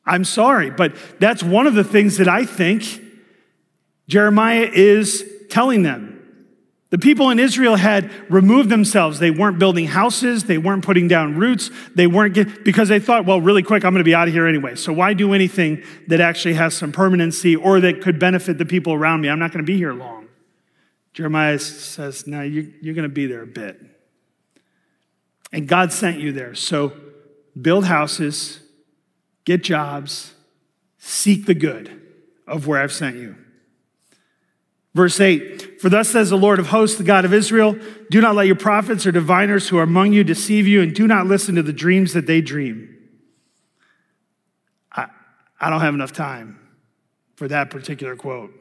I'm 0.04 0.26
sorry, 0.26 0.72
but 0.72 0.96
that's 1.20 1.44
one 1.44 1.68
of 1.68 1.76
the 1.76 1.84
things 1.84 2.18
that 2.18 2.28
I 2.28 2.44
think 2.44 2.84
Jeremiah 4.08 4.68
is 4.74 5.24
telling 5.52 5.84
them. 5.84 6.16
The 6.90 6.98
people 6.98 7.30
in 7.30 7.38
Israel 7.38 7.76
had 7.76 8.10
removed 8.32 8.70
themselves. 8.70 9.20
They 9.20 9.30
weren't 9.30 9.60
building 9.60 9.86
houses. 9.86 10.46
They 10.46 10.58
weren't 10.58 10.84
putting 10.84 11.08
down 11.08 11.36
roots. 11.36 11.70
They 11.94 12.08
weren't 12.08 12.34
get, 12.34 12.66
because 12.66 12.90
they 12.90 13.00
thought, 13.00 13.28
well, 13.28 13.40
really 13.40 13.62
quick, 13.62 13.86
I'm 13.86 13.94
going 13.94 14.00
to 14.00 14.04
be 14.04 14.16
out 14.16 14.28
of 14.28 14.34
here 14.34 14.48
anyway. 14.48 14.74
So 14.74 14.92
why 14.92 15.14
do 15.14 15.36
anything 15.36 15.84
that 16.08 16.20
actually 16.20 16.56
has 16.56 16.74
some 16.74 16.92
permanency 16.92 17.56
or 17.56 17.80
that 17.82 18.02
could 18.02 18.18
benefit 18.18 18.58
the 18.58 18.66
people 18.66 18.94
around 18.94 19.22
me? 19.22 19.30
I'm 19.30 19.38
not 19.38 19.52
going 19.52 19.64
to 19.64 19.72
be 19.72 19.78
here 19.78 19.94
long. 19.94 20.30
Jeremiah 21.14 21.60
says, 21.60 22.26
no, 22.26 22.42
you, 22.42 22.74
you're 22.82 22.96
going 22.96 23.08
to 23.08 23.14
be 23.14 23.28
there 23.28 23.44
a 23.44 23.48
bit. 23.48 23.80
And 25.52 25.68
God 25.68 25.92
sent 25.92 26.20
you 26.20 26.32
there. 26.32 26.56
So 26.56 26.94
build 27.60 27.86
houses, 27.86 28.60
get 29.46 29.64
jobs, 29.64 30.34
seek 30.98 31.46
the 31.46 31.56
good 31.56 32.02
of 32.48 32.68
where 32.68 32.82
I've 32.82 32.92
sent 32.92 33.16
you. 33.16 33.36
Verse 34.96 35.20
8 35.20 35.82
For 35.82 35.90
thus 35.90 36.10
says 36.10 36.30
the 36.30 36.38
Lord 36.38 36.60
of 36.60 36.68
hosts, 36.68 36.98
the 36.98 37.04
God 37.04 37.26
of 37.26 37.34
Israel, 37.34 37.78
do 38.10 38.22
not 38.22 38.36
let 38.36 38.48
your 38.48 38.56
prophets 38.56 39.06
or 39.06 39.12
diviners 39.12 39.70
who 39.70 39.78
are 39.78 39.84
among 39.84 40.14
you 40.14 40.24
deceive 40.24 40.68
you, 40.68 40.82
and 40.82 40.94
do 40.94 41.08
not 41.08 41.28
listen 41.28 41.56
to 41.56 41.64
the 41.64 41.74
dreams 41.74 42.14
that 42.14 42.26
they 42.26 42.42
dream. 42.42 42.96
I, 44.92 45.08
I 45.60 45.70
don't 45.70 45.82
have 45.82 45.94
enough 45.94 46.14
time 46.14 46.60
for 47.36 47.48
that 47.48 47.70
particular 47.70 48.16
quote. 48.16 48.52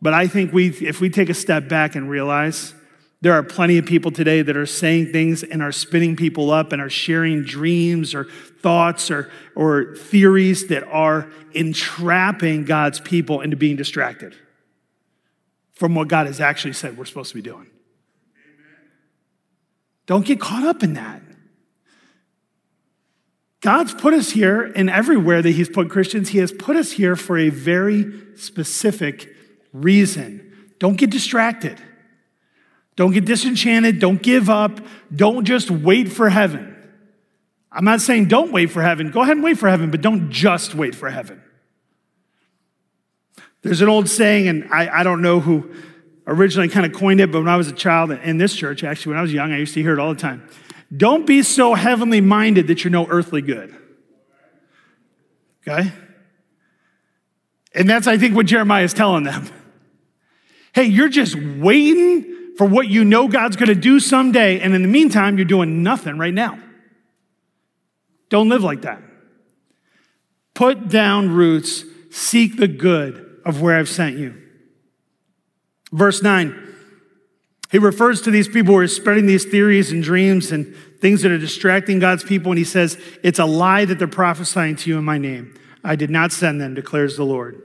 But 0.00 0.14
I 0.14 0.26
think 0.26 0.52
we, 0.52 0.68
if 0.68 1.00
we 1.00 1.10
take 1.10 1.28
a 1.28 1.34
step 1.34 1.68
back 1.68 1.94
and 1.94 2.10
realize 2.10 2.74
there 3.22 3.32
are 3.34 3.44
plenty 3.44 3.78
of 3.78 3.86
people 3.86 4.10
today 4.10 4.42
that 4.42 4.56
are 4.56 4.66
saying 4.66 5.12
things 5.12 5.44
and 5.44 5.62
are 5.62 5.70
spinning 5.70 6.16
people 6.16 6.50
up 6.50 6.72
and 6.72 6.82
are 6.82 6.90
sharing 6.90 7.44
dreams 7.44 8.16
or 8.16 8.24
thoughts 8.24 9.12
or, 9.12 9.30
or 9.54 9.94
theories 9.94 10.66
that 10.66 10.82
are 10.88 11.30
entrapping 11.54 12.64
God's 12.64 12.98
people 12.98 13.40
into 13.40 13.56
being 13.56 13.76
distracted 13.76 14.34
from 15.72 15.94
what 15.94 16.08
God 16.08 16.26
has 16.26 16.40
actually 16.40 16.72
said 16.72 16.98
we're 16.98 17.04
supposed 17.04 17.30
to 17.30 17.36
be 17.36 17.42
doing. 17.42 17.70
Amen. 18.34 18.90
Don't 20.06 20.26
get 20.26 20.40
caught 20.40 20.64
up 20.64 20.82
in 20.82 20.94
that. 20.94 21.22
God's 23.60 23.94
put 23.94 24.14
us 24.14 24.30
here 24.30 24.72
and 24.74 24.90
everywhere 24.90 25.40
that 25.42 25.50
He's 25.50 25.68
put 25.68 25.88
Christians, 25.88 26.30
He 26.30 26.38
has 26.38 26.50
put 26.50 26.74
us 26.74 26.90
here 26.90 27.14
for 27.14 27.38
a 27.38 27.50
very 27.50 28.12
specific 28.34 29.28
reason. 29.72 30.74
Don't 30.80 30.96
get 30.96 31.10
distracted. 31.10 31.80
Don't 32.96 33.12
get 33.12 33.24
disenchanted. 33.24 33.98
Don't 33.98 34.22
give 34.22 34.50
up. 34.50 34.80
Don't 35.14 35.44
just 35.44 35.70
wait 35.70 36.10
for 36.10 36.28
heaven. 36.28 36.76
I'm 37.70 37.84
not 37.84 38.02
saying 38.02 38.26
don't 38.26 38.52
wait 38.52 38.70
for 38.70 38.82
heaven. 38.82 39.10
Go 39.10 39.22
ahead 39.22 39.36
and 39.36 39.44
wait 39.44 39.58
for 39.58 39.68
heaven, 39.68 39.90
but 39.90 40.02
don't 40.02 40.30
just 40.30 40.74
wait 40.74 40.94
for 40.94 41.08
heaven. 41.08 41.42
There's 43.62 43.80
an 43.80 43.88
old 43.88 44.08
saying, 44.08 44.48
and 44.48 44.68
I, 44.70 45.00
I 45.00 45.02
don't 45.04 45.22
know 45.22 45.40
who 45.40 45.70
originally 46.26 46.68
kind 46.68 46.84
of 46.84 46.92
coined 46.92 47.20
it, 47.20 47.32
but 47.32 47.38
when 47.38 47.48
I 47.48 47.56
was 47.56 47.68
a 47.68 47.72
child 47.72 48.10
in 48.10 48.36
this 48.36 48.54
church, 48.54 48.84
actually, 48.84 49.10
when 49.10 49.18
I 49.18 49.22
was 49.22 49.32
young, 49.32 49.52
I 49.52 49.58
used 49.58 49.74
to 49.74 49.82
hear 49.82 49.94
it 49.94 49.98
all 49.98 50.12
the 50.12 50.20
time. 50.20 50.46
Don't 50.94 51.26
be 51.26 51.42
so 51.42 51.74
heavenly 51.74 52.20
minded 52.20 52.66
that 52.66 52.84
you're 52.84 52.90
no 52.90 53.06
earthly 53.06 53.40
good. 53.40 53.74
Okay? 55.66 55.92
And 57.74 57.88
that's, 57.88 58.06
I 58.06 58.18
think, 58.18 58.34
what 58.34 58.46
Jeremiah 58.46 58.84
is 58.84 58.92
telling 58.92 59.24
them. 59.24 59.48
Hey, 60.74 60.84
you're 60.84 61.08
just 61.08 61.34
waiting 61.36 62.31
for 62.56 62.66
what 62.66 62.88
you 62.88 63.04
know 63.04 63.28
God's 63.28 63.56
going 63.56 63.68
to 63.68 63.74
do 63.74 64.00
someday. 64.00 64.60
And 64.60 64.74
in 64.74 64.82
the 64.82 64.88
meantime, 64.88 65.36
you're 65.38 65.44
doing 65.44 65.82
nothing 65.82 66.18
right 66.18 66.34
now. 66.34 66.58
Don't 68.28 68.48
live 68.48 68.62
like 68.62 68.82
that. 68.82 69.02
Put 70.54 70.88
down 70.88 71.30
roots, 71.30 71.84
seek 72.10 72.56
the 72.56 72.68
good 72.68 73.40
of 73.44 73.60
where 73.60 73.78
I've 73.78 73.88
sent 73.88 74.18
you. 74.18 74.40
Verse 75.92 76.22
9, 76.22 76.74
he 77.70 77.78
refers 77.78 78.20
to 78.22 78.30
these 78.30 78.48
people 78.48 78.74
who 78.74 78.80
are 78.80 78.88
spreading 78.88 79.26
these 79.26 79.44
theories 79.44 79.92
and 79.92 80.02
dreams 80.02 80.52
and 80.52 80.74
things 81.00 81.22
that 81.22 81.32
are 81.32 81.38
distracting 81.38 81.98
God's 81.98 82.22
people, 82.22 82.52
and 82.52 82.58
he 82.58 82.64
says, 82.64 82.98
It's 83.22 83.38
a 83.38 83.44
lie 83.44 83.84
that 83.84 83.98
they're 83.98 84.08
prophesying 84.08 84.76
to 84.76 84.90
you 84.90 84.98
in 84.98 85.04
my 85.04 85.18
name. 85.18 85.54
I 85.82 85.96
did 85.96 86.10
not 86.10 86.32
send 86.32 86.60
them, 86.60 86.74
declares 86.74 87.16
the 87.16 87.24
Lord. 87.24 87.60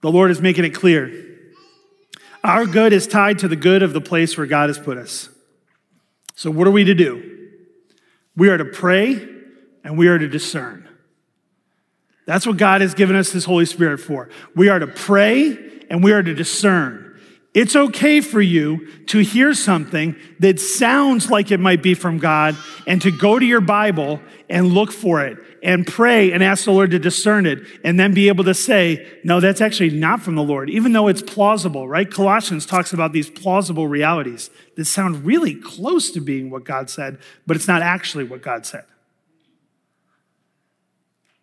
The 0.00 0.10
Lord 0.10 0.30
is 0.30 0.40
making 0.40 0.64
it 0.64 0.70
clear 0.70 1.33
our 2.44 2.66
good 2.66 2.92
is 2.92 3.06
tied 3.06 3.38
to 3.40 3.48
the 3.48 3.56
good 3.56 3.82
of 3.82 3.94
the 3.94 4.00
place 4.00 4.36
where 4.36 4.46
God 4.46 4.68
has 4.68 4.78
put 4.78 4.98
us. 4.98 5.30
So, 6.34 6.50
what 6.50 6.66
are 6.66 6.72
we 6.72 6.84
to 6.84 6.94
do? 6.94 7.50
We 8.36 8.50
are 8.50 8.58
to 8.58 8.64
pray 8.64 9.26
and 9.82 9.96
we 9.96 10.08
are 10.08 10.18
to 10.18 10.28
discern. 10.28 10.88
That's 12.26 12.46
what 12.46 12.56
God 12.56 12.80
has 12.80 12.94
given 12.94 13.16
us 13.16 13.32
His 13.32 13.44
Holy 13.44 13.64
Spirit 13.64 13.98
for. 13.98 14.28
We 14.54 14.68
are 14.68 14.78
to 14.78 14.86
pray 14.86 15.56
and 15.88 16.04
we 16.04 16.12
are 16.12 16.22
to 16.22 16.34
discern. 16.34 17.00
It's 17.54 17.76
okay 17.76 18.20
for 18.20 18.40
you 18.40 18.90
to 19.06 19.20
hear 19.20 19.54
something 19.54 20.16
that 20.40 20.58
sounds 20.58 21.30
like 21.30 21.52
it 21.52 21.60
might 21.60 21.82
be 21.82 21.94
from 21.94 22.18
God 22.18 22.56
and 22.86 23.00
to 23.02 23.12
go 23.12 23.38
to 23.38 23.46
your 23.46 23.60
Bible 23.60 24.20
and 24.50 24.68
look 24.68 24.90
for 24.90 25.24
it 25.24 25.38
and 25.64 25.86
pray 25.86 26.30
and 26.30 26.44
ask 26.44 26.66
the 26.66 26.72
Lord 26.72 26.90
to 26.90 26.98
discern 26.98 27.46
it 27.46 27.60
and 27.82 27.98
then 27.98 28.12
be 28.12 28.28
able 28.28 28.44
to 28.44 28.54
say, 28.54 29.04
no, 29.24 29.40
that's 29.40 29.62
actually 29.62 29.90
not 29.90 30.20
from 30.20 30.34
the 30.34 30.42
Lord, 30.42 30.68
even 30.68 30.92
though 30.92 31.08
it's 31.08 31.22
plausible, 31.22 31.88
right? 31.88 32.08
Colossians 32.08 32.66
talks 32.66 32.92
about 32.92 33.12
these 33.12 33.30
plausible 33.30 33.88
realities 33.88 34.50
that 34.76 34.84
sound 34.84 35.24
really 35.24 35.54
close 35.54 36.10
to 36.10 36.20
being 36.20 36.50
what 36.50 36.64
God 36.64 36.90
said, 36.90 37.18
but 37.46 37.56
it's 37.56 37.66
not 37.66 37.80
actually 37.80 38.24
what 38.24 38.42
God 38.42 38.66
said. 38.66 38.84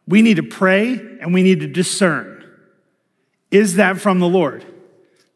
We 0.08 0.22
need 0.22 0.36
to 0.36 0.44
pray 0.44 0.94
and 1.20 1.34
we 1.34 1.42
need 1.42 1.62
to 1.62 1.68
discern. 1.68 2.46
Is 3.50 3.76
that 3.76 4.00
from 4.00 4.20
the 4.20 4.28
Lord? 4.28 4.64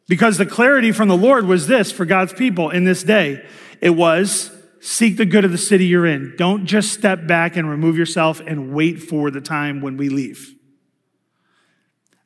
Because 0.08 0.38
the 0.38 0.46
clarity 0.46 0.92
from 0.92 1.08
the 1.08 1.18
Lord 1.18 1.48
was 1.48 1.66
this 1.68 1.92
for 1.92 2.06
God's 2.06 2.34
people 2.34 2.70
in 2.70 2.84
this 2.84 3.02
day. 3.02 3.46
It 3.82 3.92
was 3.92 4.52
seek 4.86 5.18
the 5.18 5.26
good 5.26 5.44
of 5.44 5.52
the 5.52 5.58
city 5.58 5.88
you're 5.88 6.06
in. 6.06 6.36
Don't 6.38 6.68
just 6.68 6.94
step 6.94 7.26
back 7.26 7.58
and 7.58 7.68
remove 7.68 7.98
yourself 7.98 8.40
and 8.46 8.72
wait 8.72 9.02
for 9.02 9.32
the 9.32 9.42
time 9.42 9.82
when 9.82 9.98
we 9.98 10.10
leave. 10.10 10.54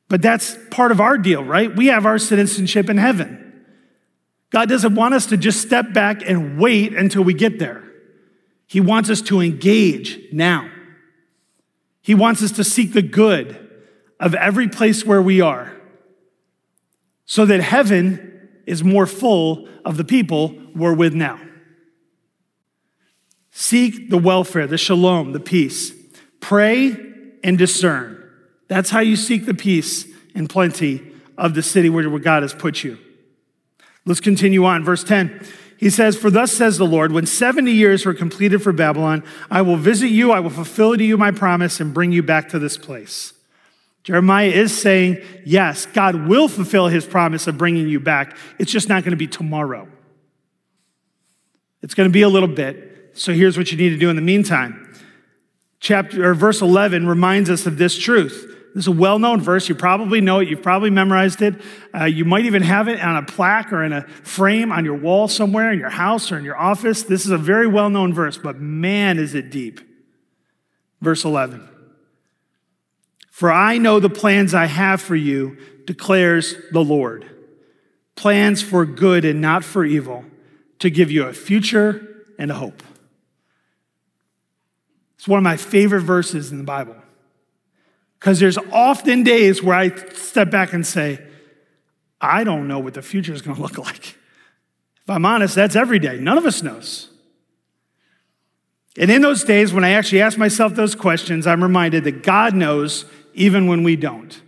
But 0.08 0.20
that's 0.20 0.58
part 0.70 0.92
of 0.92 1.00
our 1.00 1.16
deal, 1.16 1.42
right? 1.42 1.74
We 1.74 1.86
have 1.86 2.04
our 2.04 2.18
citizenship 2.18 2.90
in 2.90 2.98
heaven. 2.98 3.64
God 4.50 4.68
doesn't 4.68 4.94
want 4.94 5.14
us 5.14 5.26
to 5.26 5.38
just 5.38 5.62
step 5.62 5.94
back 5.94 6.20
and 6.28 6.60
wait 6.60 6.92
until 6.92 7.24
we 7.24 7.32
get 7.32 7.58
there. 7.58 7.82
He 8.66 8.80
wants 8.80 9.08
us 9.08 9.22
to 9.22 9.40
engage 9.40 10.18
now. 10.30 10.70
He 12.02 12.14
wants 12.14 12.42
us 12.42 12.52
to 12.52 12.64
seek 12.64 12.92
the 12.92 13.02
good 13.02 13.70
of 14.18 14.34
every 14.34 14.68
place 14.68 15.06
where 15.06 15.22
we 15.22 15.40
are 15.40 15.74
so 17.24 17.46
that 17.46 17.60
heaven 17.60 18.48
is 18.66 18.84
more 18.84 19.06
full 19.06 19.66
of 19.84 19.96
the 19.96 20.04
people 20.04 20.54
we're 20.74 20.94
with 20.94 21.14
now. 21.14 21.40
Seek 23.50 24.10
the 24.10 24.18
welfare, 24.18 24.66
the 24.66 24.78
shalom, 24.78 25.32
the 25.32 25.40
peace. 25.40 25.92
Pray 26.40 26.96
and 27.42 27.58
discern. 27.58 28.16
That's 28.68 28.90
how 28.90 29.00
you 29.00 29.16
seek 29.16 29.46
the 29.46 29.54
peace 29.54 30.06
and 30.34 30.48
plenty 30.48 31.02
of 31.36 31.54
the 31.54 31.62
city 31.62 31.90
where 31.90 32.08
God 32.18 32.42
has 32.42 32.54
put 32.54 32.84
you. 32.84 32.98
Let's 34.06 34.20
continue 34.20 34.64
on. 34.64 34.84
Verse 34.84 35.04
10. 35.04 35.46
He 35.76 35.88
says, 35.88 36.16
For 36.16 36.30
thus 36.30 36.52
says 36.52 36.76
the 36.76 36.86
Lord, 36.86 37.10
when 37.10 37.24
70 37.24 37.72
years 37.72 38.04
were 38.04 38.12
completed 38.12 38.62
for 38.62 38.72
Babylon, 38.72 39.24
I 39.50 39.62
will 39.62 39.78
visit 39.78 40.08
you, 40.08 40.30
I 40.30 40.40
will 40.40 40.50
fulfill 40.50 40.96
to 40.96 41.02
you 41.02 41.16
my 41.16 41.30
promise, 41.30 41.80
and 41.80 41.94
bring 41.94 42.12
you 42.12 42.22
back 42.22 42.50
to 42.50 42.58
this 42.58 42.76
place. 42.76 43.32
Jeremiah 44.02 44.48
is 44.48 44.76
saying, 44.76 45.22
yes, 45.44 45.86
God 45.86 46.26
will 46.26 46.48
fulfill 46.48 46.88
his 46.88 47.06
promise 47.06 47.46
of 47.46 47.56
bringing 47.58 47.88
you 47.88 48.00
back. 48.00 48.36
It's 48.58 48.72
just 48.72 48.88
not 48.88 49.04
going 49.04 49.12
to 49.12 49.16
be 49.16 49.26
tomorrow. 49.26 49.88
It's 51.82 51.94
going 51.94 52.08
to 52.08 52.12
be 52.12 52.22
a 52.22 52.28
little 52.28 52.48
bit. 52.48 52.89
So 53.14 53.32
here's 53.32 53.56
what 53.58 53.70
you 53.70 53.78
need 53.78 53.90
to 53.90 53.98
do 53.98 54.10
in 54.10 54.16
the 54.16 54.22
meantime. 54.22 54.86
Chapter 55.80 56.30
or 56.30 56.34
verse 56.34 56.60
11 56.60 57.06
reminds 57.06 57.50
us 57.50 57.66
of 57.66 57.78
this 57.78 57.98
truth. 57.98 58.46
This 58.74 58.84
is 58.84 58.88
a 58.88 58.92
well-known 58.92 59.40
verse. 59.40 59.68
You 59.68 59.74
probably 59.74 60.20
know 60.20 60.38
it. 60.38 60.48
You've 60.48 60.62
probably 60.62 60.90
memorized 60.90 61.42
it. 61.42 61.60
Uh, 61.92 62.04
you 62.04 62.24
might 62.24 62.44
even 62.44 62.62
have 62.62 62.86
it 62.86 63.00
on 63.00 63.16
a 63.16 63.22
plaque 63.22 63.72
or 63.72 63.82
in 63.82 63.92
a 63.92 64.06
frame 64.06 64.70
on 64.70 64.84
your 64.84 64.96
wall 64.96 65.26
somewhere 65.26 65.72
in 65.72 65.78
your 65.78 65.90
house 65.90 66.30
or 66.30 66.38
in 66.38 66.44
your 66.44 66.56
office. 66.56 67.02
This 67.02 67.24
is 67.24 67.32
a 67.32 67.38
very 67.38 67.66
well-known 67.66 68.14
verse, 68.14 68.38
but 68.38 68.60
man, 68.60 69.18
is 69.18 69.34
it 69.34 69.50
deep. 69.50 69.80
Verse 71.00 71.24
11. 71.24 71.68
For 73.30 73.50
I 73.50 73.78
know 73.78 73.98
the 73.98 74.10
plans 74.10 74.54
I 74.54 74.66
have 74.66 75.00
for 75.00 75.16
you, 75.16 75.56
declares 75.86 76.54
the 76.72 76.84
Lord. 76.84 77.24
Plans 78.14 78.62
for 78.62 78.84
good 78.84 79.24
and 79.24 79.40
not 79.40 79.64
for 79.64 79.84
evil, 79.84 80.24
to 80.78 80.90
give 80.90 81.10
you 81.10 81.24
a 81.24 81.32
future 81.32 82.24
and 82.38 82.50
a 82.50 82.54
hope. 82.54 82.82
It's 85.20 85.28
one 85.28 85.36
of 85.36 85.44
my 85.44 85.58
favorite 85.58 86.00
verses 86.00 86.50
in 86.50 86.56
the 86.56 86.64
Bible. 86.64 86.96
Because 88.18 88.40
there's 88.40 88.56
often 88.72 89.22
days 89.22 89.62
where 89.62 89.76
I 89.76 89.94
step 90.14 90.50
back 90.50 90.72
and 90.72 90.86
say, 90.86 91.22
I 92.22 92.42
don't 92.42 92.66
know 92.66 92.78
what 92.78 92.94
the 92.94 93.02
future 93.02 93.34
is 93.34 93.42
going 93.42 93.54
to 93.54 93.60
look 93.60 93.76
like. 93.76 94.16
If 95.02 95.10
I'm 95.10 95.26
honest, 95.26 95.54
that's 95.54 95.76
every 95.76 95.98
day. 95.98 96.18
None 96.18 96.38
of 96.38 96.46
us 96.46 96.62
knows. 96.62 97.10
And 98.98 99.10
in 99.10 99.20
those 99.20 99.44
days, 99.44 99.74
when 99.74 99.84
I 99.84 99.90
actually 99.90 100.22
ask 100.22 100.38
myself 100.38 100.74
those 100.74 100.94
questions, 100.94 101.46
I'm 101.46 101.62
reminded 101.62 102.04
that 102.04 102.22
God 102.22 102.54
knows 102.54 103.04
even 103.34 103.66
when 103.66 103.82
we 103.82 103.96
don't. 103.96 104.40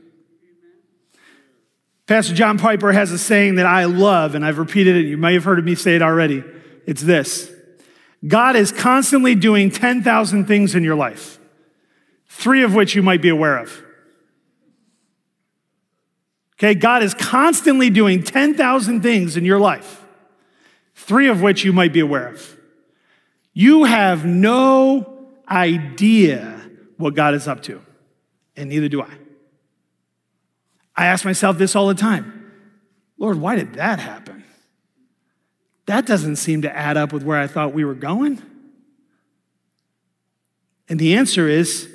Pastor 2.07 2.35
John 2.35 2.57
Piper 2.57 2.93
has 2.93 3.13
a 3.13 3.19
saying 3.19 3.57
that 3.57 3.67
I 3.67 3.85
love, 3.85 4.35
and 4.35 4.43
I've 4.43 4.57
repeated 4.57 4.97
it. 4.97 5.05
You 5.05 5.19
may 5.19 5.35
have 5.35 5.45
heard 5.45 5.63
me 5.63 5.75
say 5.75 5.97
it 5.97 6.03
already. 6.03 6.43
It's 6.87 7.03
this 7.03 7.53
God 8.27 8.57
is 8.57 8.71
constantly 8.71 9.35
doing 9.35 9.71
10,000 9.71 10.47
things 10.47 10.75
in 10.75 10.85
your 10.85 10.95
life, 10.95 11.39
three 12.27 12.63
of 12.63 12.75
which 12.75 12.95
you 12.95 13.03
might 13.03 13.21
be 13.21 13.29
aware 13.29 13.59
of. 13.59 13.83
Okay, 16.55 16.75
God 16.75 17.03
is 17.03 17.15
constantly 17.15 17.91
doing 17.91 18.23
10,000 18.23 19.03
things 19.03 19.37
in 19.37 19.45
your 19.45 19.59
life, 19.59 20.05
three 20.95 21.29
of 21.29 21.43
which 21.43 21.65
you 21.65 21.73
might 21.73 21.93
be 21.93 22.01
aware 22.01 22.29
of. 22.29 22.57
You 23.53 23.85
have 23.85 24.25
no 24.25 25.29
idea 25.49 26.61
what 26.97 27.15
God 27.15 27.35
is 27.35 27.49
up 27.49 27.63
to 27.65 27.83
and 28.57 28.71
neither 28.71 28.89
do 28.89 29.03
I. 29.03 29.11
I 30.97 31.07
ask 31.07 31.25
myself 31.25 31.59
this 31.59 31.75
all 31.75 31.89
the 31.89 31.95
time 31.95 32.39
Lord, 33.19 33.41
why 33.41 33.57
did 33.57 33.75
that 33.75 33.99
happen? 33.99 34.42
That 35.87 36.07
doesn't 36.07 36.37
seem 36.37 36.63
to 36.63 36.77
add 36.77 36.97
up 36.97 37.13
with 37.13 37.23
where 37.23 37.39
I 37.39 37.47
thought 37.47 37.73
we 37.73 37.85
were 37.85 37.95
going. 37.95 38.41
And 40.89 40.99
the 40.99 41.15
answer 41.15 41.49
is 41.49 41.89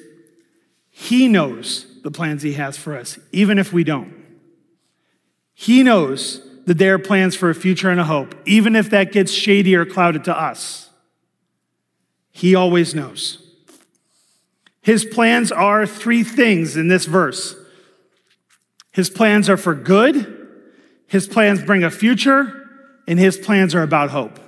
He 0.90 1.28
knows 1.28 1.86
the 2.04 2.12
plans 2.12 2.44
He 2.44 2.54
has 2.54 2.78
for 2.78 2.98
us, 2.98 3.20
even 3.32 3.60
if 3.60 3.72
we 3.72 3.84
don't. 3.84 4.14
He 5.54 5.84
knows 5.84 6.42
that 6.66 6.78
there 6.78 6.96
are 6.96 7.00
plans 7.00 7.36
for 7.36 7.50
a 7.50 7.56
future 7.56 7.90
and 7.90 8.00
a 8.00 8.04
hope, 8.04 8.36
even 8.46 8.76
if 8.76 8.90
that 8.90 9.12
gets 9.12 9.32
shady 9.32 9.76
or 9.76 9.86
clouded 9.86 10.24
to 10.26 10.38
us. 10.38 10.90
He 12.32 12.56
always 12.56 12.94
knows. 12.94 13.44
His 14.82 15.06
plans 15.06 15.52
are 15.52 15.86
three 15.86 16.24
things 16.24 16.78
in 16.78 16.88
this 16.88 17.06
verse. 17.06 17.56
His 18.92 19.10
plans 19.10 19.50
are 19.50 19.58
for 19.58 19.76
good, 19.76 20.34
his 21.08 21.28
plans 21.28 21.64
bring 21.64 21.84
a 21.84 21.92
future, 21.92 22.67
and 23.08 23.18
his 23.18 23.38
plans 23.38 23.74
are 23.74 23.84
about 23.84 24.10
hope. 24.10 24.40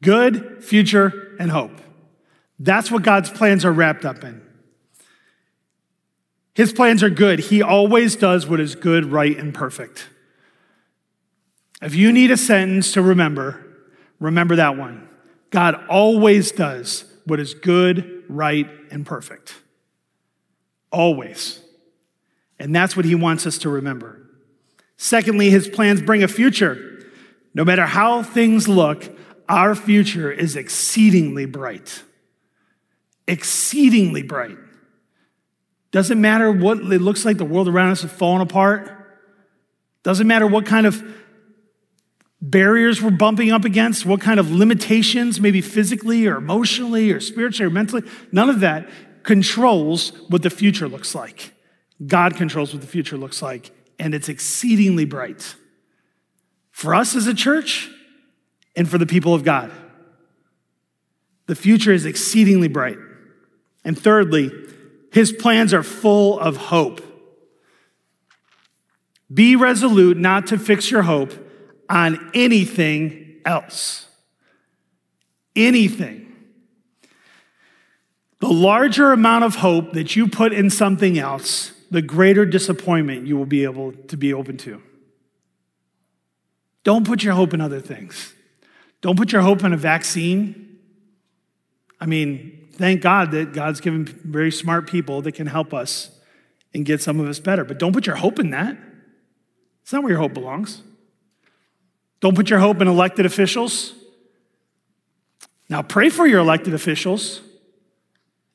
Good, 0.00 0.64
future, 0.64 1.36
and 1.38 1.50
hope. 1.50 1.80
That's 2.58 2.90
what 2.90 3.02
God's 3.02 3.30
plans 3.30 3.64
are 3.64 3.72
wrapped 3.72 4.04
up 4.04 4.24
in. 4.24 4.42
His 6.54 6.72
plans 6.72 7.02
are 7.02 7.10
good. 7.10 7.38
He 7.38 7.62
always 7.62 8.16
does 8.16 8.46
what 8.46 8.60
is 8.60 8.74
good, 8.74 9.06
right, 9.06 9.36
and 9.36 9.54
perfect. 9.54 10.08
If 11.80 11.94
you 11.94 12.12
need 12.12 12.30
a 12.30 12.36
sentence 12.36 12.92
to 12.92 13.02
remember, 13.02 13.66
remember 14.20 14.56
that 14.56 14.76
one. 14.76 15.08
God 15.50 15.84
always 15.88 16.52
does 16.52 17.04
what 17.24 17.40
is 17.40 17.54
good, 17.54 18.24
right, 18.28 18.68
and 18.90 19.04
perfect. 19.04 19.54
Always. 20.90 21.60
And 22.58 22.74
that's 22.74 22.96
what 22.96 23.04
he 23.04 23.14
wants 23.14 23.46
us 23.46 23.58
to 23.58 23.68
remember. 23.68 24.21
Secondly, 25.02 25.50
his 25.50 25.66
plans 25.66 26.00
bring 26.00 26.22
a 26.22 26.28
future. 26.28 27.04
No 27.54 27.64
matter 27.64 27.84
how 27.84 28.22
things 28.22 28.68
look, 28.68 29.02
our 29.48 29.74
future 29.74 30.30
is 30.30 30.54
exceedingly 30.54 31.44
bright. 31.44 32.04
Exceedingly 33.26 34.22
bright. 34.22 34.56
Doesn't 35.90 36.20
matter 36.20 36.52
what 36.52 36.78
it 36.78 37.00
looks 37.00 37.24
like 37.24 37.36
the 37.36 37.44
world 37.44 37.66
around 37.66 37.90
us 37.90 38.04
is 38.04 38.12
falling 38.12 38.42
apart. 38.42 38.92
Doesn't 40.04 40.28
matter 40.28 40.46
what 40.46 40.66
kind 40.66 40.86
of 40.86 41.02
barriers 42.40 43.02
we're 43.02 43.10
bumping 43.10 43.50
up 43.50 43.64
against, 43.64 44.06
what 44.06 44.20
kind 44.20 44.38
of 44.38 44.52
limitations, 44.52 45.40
maybe 45.40 45.60
physically 45.60 46.28
or 46.28 46.36
emotionally 46.36 47.10
or 47.10 47.18
spiritually 47.18 47.68
or 47.68 47.74
mentally. 47.74 48.08
None 48.30 48.48
of 48.48 48.60
that 48.60 48.88
controls 49.24 50.12
what 50.28 50.44
the 50.44 50.50
future 50.50 50.86
looks 50.86 51.12
like. 51.12 51.54
God 52.06 52.36
controls 52.36 52.72
what 52.72 52.82
the 52.82 52.88
future 52.88 53.16
looks 53.16 53.42
like, 53.42 53.72
and 53.98 54.14
it's 54.14 54.28
exceedingly 54.28 55.04
bright 55.04 55.54
for 56.70 56.94
us 56.94 57.14
as 57.14 57.26
a 57.26 57.34
church 57.34 57.90
and 58.74 58.88
for 58.88 58.98
the 58.98 59.06
people 59.06 59.34
of 59.34 59.44
God. 59.44 59.70
The 61.46 61.54
future 61.54 61.92
is 61.92 62.06
exceedingly 62.06 62.68
bright. 62.68 62.98
And 63.84 63.98
thirdly, 63.98 64.50
his 65.12 65.32
plans 65.32 65.74
are 65.74 65.82
full 65.82 66.38
of 66.38 66.56
hope. 66.56 67.00
Be 69.32 69.56
resolute 69.56 70.16
not 70.16 70.46
to 70.48 70.58
fix 70.58 70.90
your 70.90 71.02
hope 71.02 71.32
on 71.88 72.30
anything 72.34 73.40
else. 73.44 74.06
Anything. 75.54 76.34
The 78.40 78.48
larger 78.48 79.12
amount 79.12 79.44
of 79.44 79.56
hope 79.56 79.92
that 79.92 80.16
you 80.16 80.28
put 80.28 80.52
in 80.52 80.70
something 80.70 81.18
else, 81.18 81.71
the 81.92 82.00
greater 82.00 82.46
disappointment 82.46 83.26
you 83.26 83.36
will 83.36 83.46
be 83.46 83.64
able 83.64 83.92
to 83.92 84.16
be 84.16 84.32
open 84.32 84.56
to. 84.56 84.82
Don't 86.84 87.06
put 87.06 87.22
your 87.22 87.34
hope 87.34 87.52
in 87.52 87.60
other 87.60 87.80
things. 87.80 88.32
Don't 89.02 89.16
put 89.16 89.30
your 89.30 89.42
hope 89.42 89.62
in 89.62 89.74
a 89.74 89.76
vaccine. 89.76 90.78
I 92.00 92.06
mean, 92.06 92.66
thank 92.72 93.02
God 93.02 93.30
that 93.32 93.52
God's 93.52 93.82
given 93.82 94.06
very 94.06 94.50
smart 94.50 94.88
people 94.88 95.20
that 95.20 95.32
can 95.32 95.46
help 95.46 95.74
us 95.74 96.10
and 96.72 96.86
get 96.86 97.02
some 97.02 97.20
of 97.20 97.28
us 97.28 97.38
better. 97.38 97.62
But 97.62 97.78
don't 97.78 97.92
put 97.92 98.06
your 98.06 98.16
hope 98.16 98.38
in 98.38 98.50
that. 98.50 98.74
It's 99.82 99.92
not 99.92 100.02
where 100.02 100.12
your 100.12 100.20
hope 100.20 100.32
belongs. 100.32 100.80
Don't 102.20 102.34
put 102.34 102.48
your 102.48 102.60
hope 102.60 102.80
in 102.80 102.88
elected 102.88 103.26
officials. 103.26 103.92
Now, 105.68 105.82
pray 105.82 106.08
for 106.08 106.26
your 106.26 106.40
elected 106.40 106.72
officials 106.72 107.42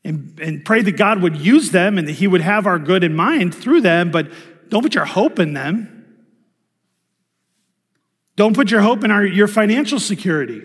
and, 0.08 0.40
and 0.42 0.64
pray 0.64 0.82
that 0.82 0.94
God 0.94 1.22
would 1.22 1.36
use 1.36 1.72
them 1.72 1.98
and 1.98 2.08
that 2.08 2.14
He 2.14 2.28
would 2.28 2.40
have 2.40 2.66
our 2.66 2.80
good 2.80 3.04
in 3.04 3.14
mind 3.14 3.54
through 3.54 3.82
them, 3.82 4.10
but 4.10 4.32
don't 4.70 4.82
put 4.82 4.96
your 4.96 5.04
hope 5.04 5.38
in 5.38 5.54
them. 5.54 6.06
Don't 8.38 8.56
put 8.56 8.72
your 8.72 8.80
hope 8.80 9.04
in 9.04 9.12
our, 9.12 9.26
your 9.26 9.50
financial 9.50 10.00
security. 10.00 10.62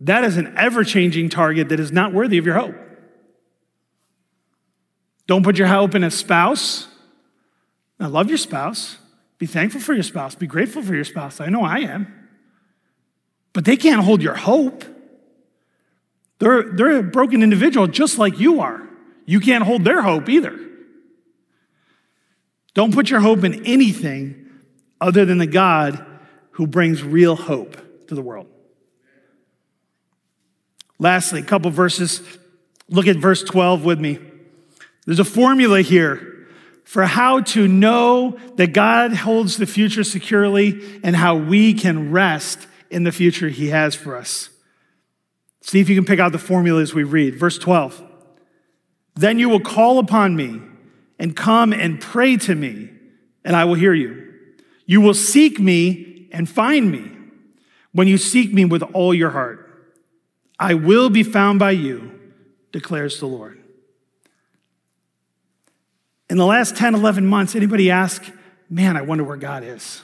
That 0.00 0.24
is 0.24 0.36
an 0.36 0.52
ever 0.56 0.82
changing 0.82 1.28
target 1.28 1.68
that 1.68 1.78
is 1.78 1.92
not 1.92 2.12
worthy 2.12 2.38
of 2.38 2.46
your 2.46 2.56
hope. 2.56 2.74
Don't 5.28 5.44
put 5.44 5.56
your 5.56 5.68
hope 5.68 5.94
in 5.94 6.02
a 6.02 6.10
spouse. 6.10 6.88
Now, 8.00 8.08
love 8.08 8.28
your 8.28 8.38
spouse. 8.38 8.96
Be 9.38 9.46
thankful 9.46 9.80
for 9.80 9.94
your 9.94 10.02
spouse. 10.02 10.34
Be 10.34 10.48
grateful 10.48 10.82
for 10.82 10.94
your 10.94 11.04
spouse. 11.04 11.40
I 11.40 11.46
know 11.50 11.62
I 11.62 11.78
am. 11.80 12.28
But 13.52 13.64
they 13.64 13.76
can't 13.76 14.02
hold 14.02 14.22
your 14.22 14.34
hope. 14.34 14.84
They're, 16.40 16.62
they're 16.62 16.98
a 16.98 17.02
broken 17.02 17.42
individual 17.42 17.86
just 17.86 18.18
like 18.18 18.40
you 18.40 18.60
are. 18.60 18.88
You 19.26 19.40
can't 19.40 19.62
hold 19.62 19.84
their 19.84 20.02
hope 20.02 20.28
either. 20.28 20.58
Don't 22.74 22.92
put 22.92 23.10
your 23.10 23.20
hope 23.20 23.44
in 23.44 23.64
anything 23.66 24.50
other 25.00 25.24
than 25.24 25.38
the 25.38 25.46
God 25.46 26.04
who 26.52 26.66
brings 26.66 27.02
real 27.02 27.36
hope 27.36 28.06
to 28.08 28.14
the 28.14 28.22
world. 28.22 28.46
Lastly, 30.98 31.40
a 31.40 31.44
couple 31.44 31.70
verses. 31.70 32.22
Look 32.88 33.06
at 33.06 33.16
verse 33.16 33.42
12 33.42 33.84
with 33.84 34.00
me. 34.00 34.18
There's 35.06 35.20
a 35.20 35.24
formula 35.24 35.82
here 35.82 36.48
for 36.84 37.04
how 37.04 37.40
to 37.40 37.68
know 37.68 38.38
that 38.56 38.72
God 38.72 39.14
holds 39.14 39.56
the 39.56 39.66
future 39.66 40.04
securely 40.04 41.00
and 41.02 41.14
how 41.14 41.36
we 41.36 41.74
can 41.74 42.10
rest 42.10 42.66
in 42.90 43.04
the 43.04 43.12
future 43.12 43.48
He 43.48 43.68
has 43.68 43.94
for 43.94 44.16
us. 44.16 44.50
See 45.62 45.80
if 45.80 45.88
you 45.88 45.94
can 45.94 46.04
pick 46.04 46.20
out 46.20 46.32
the 46.32 46.38
formula 46.38 46.80
as 46.80 46.94
we 46.94 47.04
read. 47.04 47.36
Verse 47.36 47.58
12. 47.58 48.02
Then 49.14 49.38
you 49.38 49.48
will 49.48 49.60
call 49.60 49.98
upon 49.98 50.36
me 50.36 50.60
and 51.18 51.36
come 51.36 51.72
and 51.72 52.00
pray 52.00 52.36
to 52.38 52.54
me, 52.54 52.90
and 53.44 53.54
I 53.54 53.64
will 53.64 53.74
hear 53.74 53.92
you. 53.92 54.32
You 54.86 55.00
will 55.00 55.14
seek 55.14 55.60
me 55.60 56.28
and 56.32 56.48
find 56.48 56.90
me 56.90 57.10
when 57.92 58.08
you 58.08 58.16
seek 58.16 58.52
me 58.52 58.64
with 58.64 58.82
all 58.94 59.12
your 59.12 59.30
heart. 59.30 59.66
I 60.58 60.74
will 60.74 61.10
be 61.10 61.22
found 61.22 61.58
by 61.58 61.72
you, 61.72 62.18
declares 62.72 63.18
the 63.20 63.26
Lord. 63.26 63.62
In 66.28 66.36
the 66.36 66.46
last 66.46 66.76
10, 66.76 66.94
11 66.94 67.26
months, 67.26 67.56
anybody 67.56 67.90
ask, 67.90 68.24
man, 68.68 68.96
I 68.96 69.02
wonder 69.02 69.24
where 69.24 69.36
God 69.36 69.64
is? 69.64 70.02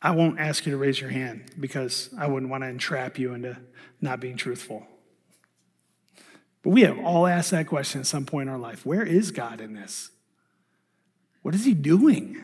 I 0.00 0.12
won't 0.12 0.38
ask 0.38 0.64
you 0.64 0.72
to 0.72 0.78
raise 0.78 1.00
your 1.00 1.10
hand 1.10 1.50
because 1.58 2.10
I 2.16 2.28
wouldn't 2.28 2.50
want 2.50 2.62
to 2.62 2.68
entrap 2.68 3.18
you 3.18 3.34
into 3.34 3.58
not 4.00 4.20
being 4.20 4.36
truthful. 4.36 4.86
But 6.62 6.70
we 6.70 6.82
have 6.82 6.98
all 6.98 7.26
asked 7.26 7.50
that 7.50 7.66
question 7.66 8.00
at 8.00 8.06
some 8.06 8.24
point 8.24 8.48
in 8.48 8.52
our 8.52 8.58
life. 8.58 8.86
Where 8.86 9.02
is 9.02 9.30
God 9.30 9.60
in 9.60 9.74
this? 9.74 10.10
What 11.42 11.54
is 11.54 11.64
He 11.64 11.74
doing? 11.74 12.42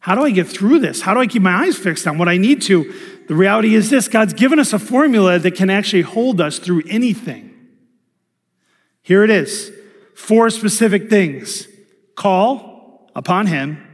How 0.00 0.14
do 0.14 0.22
I 0.22 0.30
get 0.30 0.48
through 0.48 0.78
this? 0.78 1.02
How 1.02 1.12
do 1.12 1.20
I 1.20 1.26
keep 1.26 1.42
my 1.42 1.64
eyes 1.64 1.76
fixed 1.76 2.06
on 2.06 2.18
what 2.18 2.28
I 2.28 2.38
need 2.38 2.62
to? 2.62 2.94
The 3.26 3.34
reality 3.34 3.74
is 3.74 3.90
this 3.90 4.08
God's 4.08 4.32
given 4.32 4.58
us 4.58 4.72
a 4.72 4.78
formula 4.78 5.38
that 5.38 5.54
can 5.56 5.68
actually 5.68 6.02
hold 6.02 6.40
us 6.40 6.58
through 6.58 6.82
anything. 6.88 7.54
Here 9.02 9.24
it 9.24 9.30
is 9.30 9.72
four 10.14 10.48
specific 10.50 11.10
things 11.10 11.68
call 12.14 13.10
upon 13.14 13.46
Him, 13.46 13.84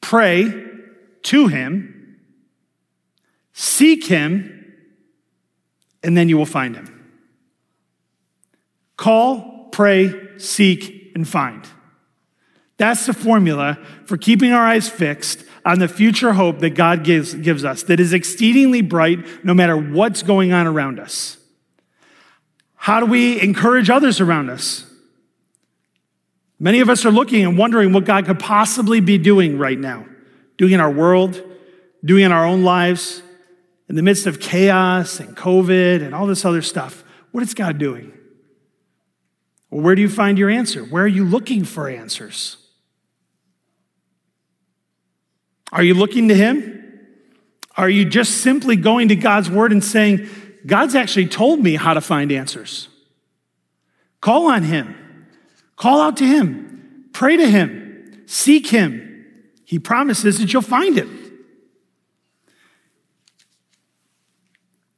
pray 0.00 0.71
to 1.24 1.48
Him, 1.48 2.18
seek 3.52 4.06
Him, 4.06 4.74
and 6.02 6.16
then 6.16 6.28
you 6.28 6.36
will 6.36 6.46
find 6.46 6.74
Him. 6.74 6.98
Call, 8.96 9.68
pray, 9.72 10.38
seek, 10.38 11.12
and 11.14 11.26
find. 11.26 11.66
That's 12.76 13.06
the 13.06 13.12
formula 13.12 13.78
for 14.06 14.16
keeping 14.16 14.52
our 14.52 14.66
eyes 14.66 14.88
fixed 14.88 15.44
on 15.64 15.78
the 15.78 15.88
future 15.88 16.32
hope 16.32 16.58
that 16.58 16.70
God 16.70 17.04
gives, 17.04 17.34
gives 17.34 17.64
us, 17.64 17.84
that 17.84 18.00
is 18.00 18.12
exceedingly 18.12 18.82
bright 18.82 19.44
no 19.44 19.54
matter 19.54 19.76
what's 19.76 20.22
going 20.22 20.52
on 20.52 20.66
around 20.66 20.98
us. 20.98 21.36
How 22.74 22.98
do 22.98 23.06
we 23.06 23.40
encourage 23.40 23.90
others 23.90 24.20
around 24.20 24.50
us? 24.50 24.86
Many 26.58 26.80
of 26.80 26.88
us 26.88 27.04
are 27.04 27.12
looking 27.12 27.44
and 27.44 27.56
wondering 27.56 27.92
what 27.92 28.04
God 28.04 28.26
could 28.26 28.40
possibly 28.40 29.00
be 29.00 29.18
doing 29.18 29.58
right 29.58 29.78
now, 29.78 30.06
doing 30.56 30.72
in 30.72 30.80
our 30.80 30.90
world, 30.90 31.42
doing 32.04 32.24
in 32.24 32.32
our 32.32 32.46
own 32.46 32.62
lives, 32.62 33.22
in 33.88 33.96
the 33.96 34.02
midst 34.02 34.26
of 34.26 34.40
chaos 34.40 35.20
and 35.20 35.36
COVID 35.36 36.02
and 36.02 36.14
all 36.14 36.26
this 36.26 36.44
other 36.44 36.62
stuff. 36.62 37.04
What 37.30 37.42
is 37.42 37.54
God 37.54 37.78
doing? 37.78 38.12
Well, 39.70 39.82
where 39.82 39.94
do 39.94 40.02
you 40.02 40.08
find 40.08 40.38
your 40.38 40.50
answer? 40.50 40.82
Where 40.82 41.04
are 41.04 41.08
you 41.08 41.24
looking 41.24 41.64
for 41.64 41.88
answers? 41.88 42.56
Are 45.72 45.82
you 45.82 45.94
looking 45.94 46.28
to 46.28 46.34
Him? 46.34 46.78
Are 47.76 47.88
you 47.88 48.04
just 48.04 48.42
simply 48.42 48.76
going 48.76 49.08
to 49.08 49.16
God's 49.16 49.50
Word 49.50 49.72
and 49.72 49.82
saying, 49.82 50.28
God's 50.66 50.94
actually 50.94 51.26
told 51.26 51.60
me 51.60 51.76
how 51.76 51.94
to 51.94 52.00
find 52.00 52.30
answers? 52.30 52.88
Call 54.20 54.46
on 54.46 54.62
Him. 54.62 55.26
Call 55.76 56.00
out 56.00 56.18
to 56.18 56.26
Him. 56.26 57.08
Pray 57.12 57.36
to 57.36 57.46
Him. 57.46 58.22
Seek 58.26 58.68
Him. 58.68 59.11
He 59.72 59.78
promises 59.78 60.38
that 60.38 60.52
you'll 60.52 60.60
find 60.60 60.98
Him. 60.98 61.32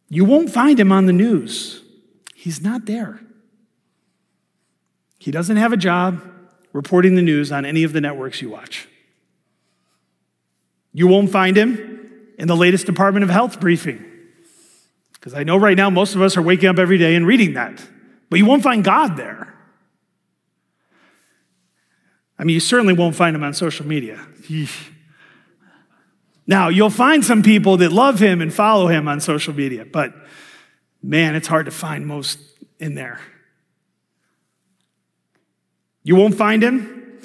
You 0.09 0.25
won't 0.25 0.51
find 0.51 0.81
Him 0.81 0.91
on 0.91 1.07
the 1.07 1.13
news, 1.13 1.81
He's 2.35 2.61
not 2.61 2.85
there. 2.85 3.21
He 5.21 5.31
doesn't 5.31 5.59
have 5.59 5.73
a 5.73 5.77
job 5.77 6.21
reporting 6.73 7.15
the 7.15 7.23
news 7.23 7.53
on 7.53 7.65
any 7.65 7.85
of 7.85 7.93
the 7.93 8.01
networks 8.01 8.43
you 8.43 8.51
watch. 8.51 8.89
You 10.93 11.07
won't 11.07 11.31
find 11.31 11.57
him 11.57 12.11
in 12.37 12.49
the 12.49 12.57
latest 12.57 12.85
Department 12.85 13.23
of 13.23 13.31
Health 13.31 13.61
briefing. 13.61 14.05
Because 15.13 15.35
I 15.35 15.45
know 15.45 15.57
right 15.57 15.77
now 15.77 15.89
most 15.89 16.17
of 16.17 16.21
us 16.21 16.37
are 16.37 16.43
waking 16.43 16.69
up 16.69 16.81
every 16.81 16.99
day 16.99 17.15
and 17.15 17.29
reading 17.29 17.55
that. 17.55 17.81
But 18.29 18.41
you 18.41 18.45
won't 18.45 18.65
find 18.65 18.83
God 18.83 19.17
there. 19.17 19.54
I 22.38 22.44
mean, 22.44 22.55
you 22.55 22.61
certainly 22.61 22.94
won't 22.94 23.14
find 23.14 23.35
him 23.37 23.42
on 23.42 23.55
social 23.55 23.87
media. 23.87 24.27
Now, 26.47 26.68
you'll 26.68 26.90
find 26.90 27.25
some 27.25 27.42
people 27.42 27.77
that 27.79 27.92
love 27.92 28.18
him 28.18 28.40
and 28.40 28.53
follow 28.53 28.88
him 28.88 29.09
on 29.09 29.20
social 29.20 29.55
media, 29.55 29.85
but 29.85 30.12
man, 31.03 31.35
it's 31.35 31.49
hard 31.49 31.66
to 31.66 31.73
find 31.73 32.07
most 32.07 32.38
in 32.79 32.94
there. 32.94 33.20
You 36.03 36.16
won't 36.16 36.35
find 36.35 36.62
him 36.62 37.20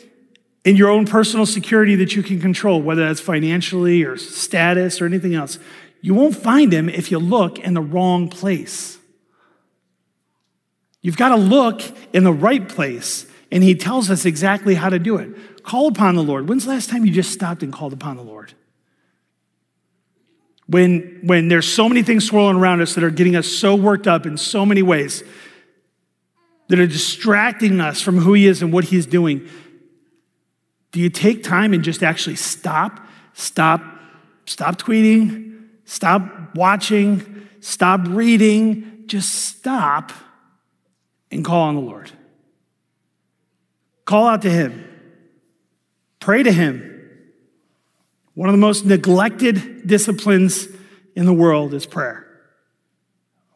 in 0.64 0.76
your 0.76 0.90
own 0.90 1.06
personal 1.06 1.46
security 1.46 1.96
that 1.96 2.16
you 2.16 2.24
can 2.24 2.40
control, 2.40 2.82
whether 2.82 3.06
that's 3.06 3.20
financially 3.20 4.04
or 4.04 4.18
status 4.18 5.02
or 5.02 5.06
anything 5.06 5.36
else. 5.36 5.60
You 6.02 6.14
won't 6.14 6.36
find 6.36 6.72
him 6.72 6.88
if 6.88 7.12
you 7.12 7.20
look 7.20 7.60
in 7.60 7.74
the 7.74 7.82
wrong 7.82 8.30
place. 8.30 8.98
You've 11.02 11.18
got 11.18 11.30
to 11.30 11.36
look 11.36 11.82
in 12.14 12.24
the 12.24 12.34
right 12.34 12.68
place, 12.68 13.26
and 13.52 13.64
he 13.64 13.76
tells 13.76 14.10
us 14.10 14.26
exactly 14.26 14.76
how 14.76 14.90
to 14.90 15.00
do 15.00 15.18
it. 15.18 15.64
Call 15.64 15.88
upon 15.88 16.16
the 16.16 16.24
Lord. 16.24 16.48
When's 16.48 16.66
the 16.66 16.72
last 16.72 16.90
time 16.90 17.06
you 17.06 17.12
just 17.12 17.32
stopped 17.32 17.64
and 17.64 17.74
called 17.74 17.94
upon 17.94 18.18
the 18.18 18.24
Lord? 18.24 18.54
When, 20.68 21.20
when 21.24 21.48
there's 21.48 21.72
so 21.72 21.90
many 21.90 22.04
things 22.04 22.28
swirling 22.28 22.58
around 22.58 22.82
us 22.82 22.94
that 22.94 23.04
are 23.04 23.10
getting 23.10 23.36
us 23.36 23.48
so 23.48 23.76
worked 23.76 24.08
up 24.08 24.28
in 24.28 24.38
so 24.38 24.66
many 24.66 24.84
ways, 24.84 25.24
that 26.68 26.80
are 26.80 26.88
distracting 26.88 27.82
us 27.82 28.00
from 28.00 28.20
who 28.20 28.34
he 28.34 28.46
is 28.46 28.62
and 28.62 28.72
what 28.72 28.86
he's 28.86 29.08
doing, 29.08 29.48
do 30.92 31.00
you 31.00 31.10
take 31.10 31.44
time 31.44 31.74
and 31.74 31.84
just 31.84 32.04
actually 32.04 32.36
stop? 32.36 33.00
Stop, 33.34 33.82
stop 34.46 34.78
tweeting, 34.78 35.64
stop 35.86 36.56
watching, 36.56 37.48
stop 37.60 38.02
reading, 38.08 39.04
just 39.08 39.34
stop 39.34 40.12
and 41.32 41.44
call 41.44 41.64
on 41.64 41.76
the 41.76 41.82
Lord. 41.82 42.12
Call 44.10 44.26
out 44.26 44.42
to 44.42 44.50
Him. 44.50 44.90
Pray 46.20 46.42
to 46.42 46.52
Him. 46.52 47.00
One 48.34 48.50
of 48.50 48.54
the 48.54 48.58
most 48.58 48.84
neglected 48.84 49.86
disciplines 49.86 50.68
in 51.16 51.28
the 51.28 51.34
world 51.34 51.76
is 51.76 51.86
prayer. 51.86 52.26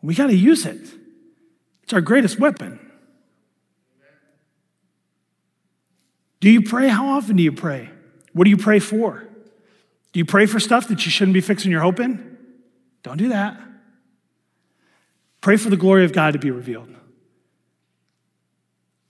We 0.03 0.13
got 0.13 0.27
to 0.27 0.35
use 0.35 0.67
it, 0.67 0.79
it's 1.81 1.91
our 1.91 2.01
greatest 2.01 2.37
weapon. 2.39 2.79
Do 6.39 6.51
you 6.51 6.61
pray? 6.61 6.87
How 6.87 7.07
often 7.07 7.35
do 7.35 7.41
you 7.41 7.51
pray? 7.51 7.89
What 8.33 8.43
do 8.43 8.51
you 8.51 8.57
pray 8.57 8.77
for? 8.77 9.27
Do 10.11 10.19
you 10.19 10.25
pray 10.25 10.45
for 10.45 10.59
stuff 10.59 10.87
that 10.89 11.03
you 11.03 11.09
shouldn't 11.09 11.33
be 11.33 11.41
fixing 11.41 11.71
your 11.71 11.81
hope 11.81 11.99
in? 11.99 12.37
Don't 13.01 13.17
do 13.17 13.29
that. 13.29 13.59
Pray 15.41 15.57
for 15.57 15.71
the 15.71 15.77
glory 15.77 16.05
of 16.05 16.13
God 16.13 16.33
to 16.33 16.39
be 16.39 16.51
revealed. 16.51 16.93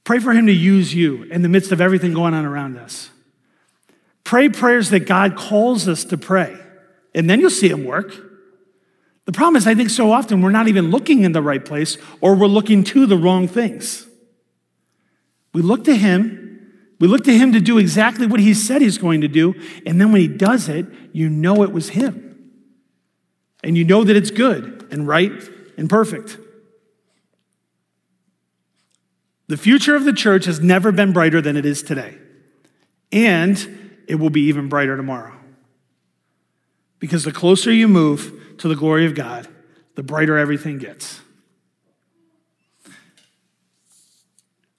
Pray 0.03 0.19
for 0.19 0.33
Him 0.33 0.47
to 0.47 0.53
use 0.53 0.93
you 0.93 1.23
in 1.23 1.41
the 1.41 1.49
midst 1.49 1.71
of 1.71 1.79
everything 1.79 2.13
going 2.13 2.33
on 2.33 2.45
around 2.45 2.77
us. 2.77 3.09
Pray 4.23 4.49
prayers 4.49 4.89
that 4.89 5.01
God 5.01 5.35
calls 5.35 5.87
us 5.87 6.03
to 6.05 6.17
pray, 6.17 6.57
and 7.13 7.29
then 7.29 7.39
you'll 7.39 7.49
see 7.49 7.69
Him 7.69 7.85
work. 7.85 8.13
The 9.25 9.31
problem 9.31 9.55
is, 9.55 9.67
I 9.67 9.75
think 9.75 9.89
so 9.89 10.11
often 10.11 10.41
we're 10.41 10.51
not 10.51 10.67
even 10.67 10.91
looking 10.91 11.23
in 11.23 11.31
the 11.31 11.41
right 11.41 11.63
place 11.63 11.97
or 12.19 12.35
we're 12.35 12.47
looking 12.47 12.83
to 12.85 13.05
the 13.05 13.17
wrong 13.17 13.47
things. 13.47 14.05
We 15.53 15.61
look 15.61 15.85
to 15.85 15.95
Him, 15.95 16.73
we 16.99 17.07
look 17.07 17.23
to 17.25 17.37
Him 17.37 17.53
to 17.53 17.61
do 17.61 17.77
exactly 17.77 18.27
what 18.27 18.41
He 18.41 18.53
said 18.53 18.81
He's 18.81 18.97
going 18.97 19.21
to 19.21 19.27
do, 19.29 19.55
and 19.85 19.99
then 20.01 20.11
when 20.11 20.21
He 20.21 20.27
does 20.27 20.67
it, 20.67 20.85
you 21.13 21.29
know 21.29 21.63
it 21.63 21.71
was 21.71 21.89
Him. 21.89 22.29
And 23.63 23.77
you 23.77 23.85
know 23.85 24.03
that 24.03 24.15
it's 24.15 24.31
good 24.31 24.87
and 24.91 25.07
right 25.07 25.31
and 25.77 25.89
perfect. 25.89 26.37
The 29.47 29.57
future 29.57 29.95
of 29.95 30.05
the 30.05 30.13
church 30.13 30.45
has 30.45 30.61
never 30.61 30.91
been 30.91 31.13
brighter 31.13 31.41
than 31.41 31.57
it 31.57 31.65
is 31.65 31.83
today. 31.83 32.17
And 33.11 34.03
it 34.07 34.15
will 34.15 34.29
be 34.29 34.41
even 34.43 34.69
brighter 34.69 34.97
tomorrow. 34.97 35.35
Because 36.99 37.23
the 37.23 37.31
closer 37.31 37.71
you 37.71 37.87
move 37.87 38.55
to 38.59 38.67
the 38.67 38.75
glory 38.75 39.05
of 39.05 39.15
God, 39.15 39.47
the 39.95 40.03
brighter 40.03 40.37
everything 40.37 40.77
gets. 40.77 41.19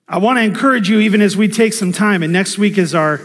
I 0.08 0.18
want 0.18 0.38
to 0.38 0.42
encourage 0.42 0.88
you, 0.88 1.00
even 1.00 1.22
as 1.22 1.36
we 1.36 1.48
take 1.48 1.72
some 1.72 1.92
time, 1.92 2.22
and 2.22 2.32
next 2.32 2.58
week 2.58 2.76
is 2.76 2.94
our 2.94 3.20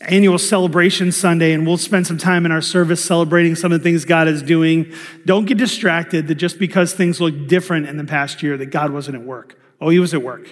annual 0.00 0.38
celebration 0.38 1.12
Sunday, 1.12 1.52
and 1.52 1.66
we'll 1.66 1.76
spend 1.76 2.06
some 2.06 2.18
time 2.18 2.46
in 2.46 2.52
our 2.52 2.62
service 2.62 3.04
celebrating 3.04 3.54
some 3.54 3.70
of 3.70 3.80
the 3.80 3.82
things 3.82 4.04
God 4.04 4.26
is 4.26 4.42
doing. 4.42 4.92
Don't 5.24 5.44
get 5.44 5.58
distracted 5.58 6.26
that 6.28 6.36
just 6.36 6.58
because 6.58 6.94
things 6.94 7.20
look 7.20 7.46
different 7.46 7.86
in 7.86 7.96
the 7.96 8.04
past 8.04 8.42
year, 8.42 8.56
that 8.56 8.66
God 8.66 8.90
wasn't 8.92 9.16
at 9.16 9.22
work. 9.22 9.59
Oh, 9.80 9.88
He 9.88 9.98
was 9.98 10.14
at 10.14 10.22
work. 10.22 10.48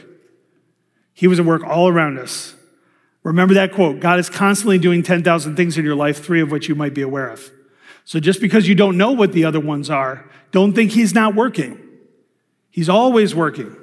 He 1.13 1.27
was 1.27 1.41
at 1.41 1.45
work 1.45 1.65
all 1.65 1.89
around 1.89 2.19
us. 2.19 2.55
Remember 3.23 3.55
that 3.55 3.73
quote 3.73 4.01
God 4.01 4.19
is 4.19 4.31
constantly 4.31 4.79
doing 4.79 5.03
10,000 5.03 5.57
things 5.57 5.77
in 5.77 5.85
your 5.85 5.97
life, 5.97 6.25
three 6.25 6.41
of 6.41 6.51
which 6.51 6.69
you 6.69 6.75
might 6.75 6.95
be 6.95 7.03
aware 7.03 7.29
of. 7.29 7.51
So 8.05 8.21
just 8.21 8.41
because 8.41 8.67
you 8.67 8.75
don't 8.75 8.97
know 8.97 9.13
what 9.13 9.33
the 9.33 9.45
other 9.45 9.61
ones 9.61 9.91
are, 9.91 10.31
don't 10.51 10.73
think 10.73 10.93
He's 10.93 11.15
not 11.15 11.35
working. 11.35 11.79
He's 12.71 12.89
always 12.89 13.35
working. 13.35 13.77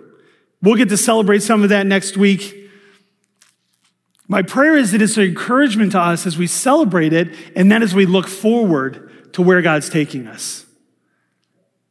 We'll 0.62 0.76
get 0.76 0.90
to 0.90 0.98
celebrate 0.98 1.44
some 1.44 1.64
of 1.64 1.70
that 1.70 1.86
next 1.86 2.18
week. 2.18 2.72
My 4.28 4.42
prayer 4.42 4.76
is 4.76 4.94
that 4.94 5.02
it's 5.02 5.18
an 5.18 5.24
encouragement 5.24 5.92
to 5.92 6.00
us 6.00 6.26
as 6.26 6.38
we 6.38 6.48
celebrate 6.48 7.14
it 7.14 7.36
and 7.56 7.72
then 7.72 7.84
as 7.84 7.94
we 7.94 8.06
look 8.06 8.28
forward 8.28 9.34
to 9.34 9.42
where 9.42 9.62
God's 9.62 9.90
taking 9.90 10.26
us. 10.26 10.66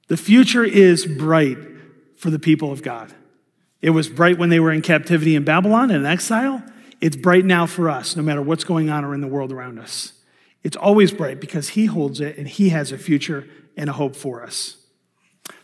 The 0.08 0.16
future 0.16 0.64
is 0.64 1.06
bright 1.06 1.58
for 2.16 2.30
the 2.30 2.38
people 2.38 2.72
of 2.72 2.82
God. 2.82 3.12
It 3.84 3.90
was 3.90 4.08
bright 4.08 4.38
when 4.38 4.48
they 4.48 4.60
were 4.60 4.72
in 4.72 4.80
captivity 4.80 5.36
in 5.36 5.44
Babylon 5.44 5.90
and 5.90 6.06
in 6.06 6.10
exile. 6.10 6.62
It's 7.02 7.16
bright 7.16 7.44
now 7.44 7.66
for 7.66 7.90
us, 7.90 8.16
no 8.16 8.22
matter 8.22 8.40
what's 8.40 8.64
going 8.64 8.88
on 8.88 9.04
or 9.04 9.12
in 9.14 9.20
the 9.20 9.26
world 9.26 9.52
around 9.52 9.78
us. 9.78 10.14
It's 10.62 10.74
always 10.74 11.12
bright 11.12 11.38
because 11.38 11.68
He 11.68 11.84
holds 11.84 12.18
it 12.18 12.38
and 12.38 12.48
He 12.48 12.70
has 12.70 12.92
a 12.92 12.96
future 12.96 13.46
and 13.76 13.90
a 13.90 13.92
hope 13.92 14.16
for 14.16 14.42
us. 14.42 14.78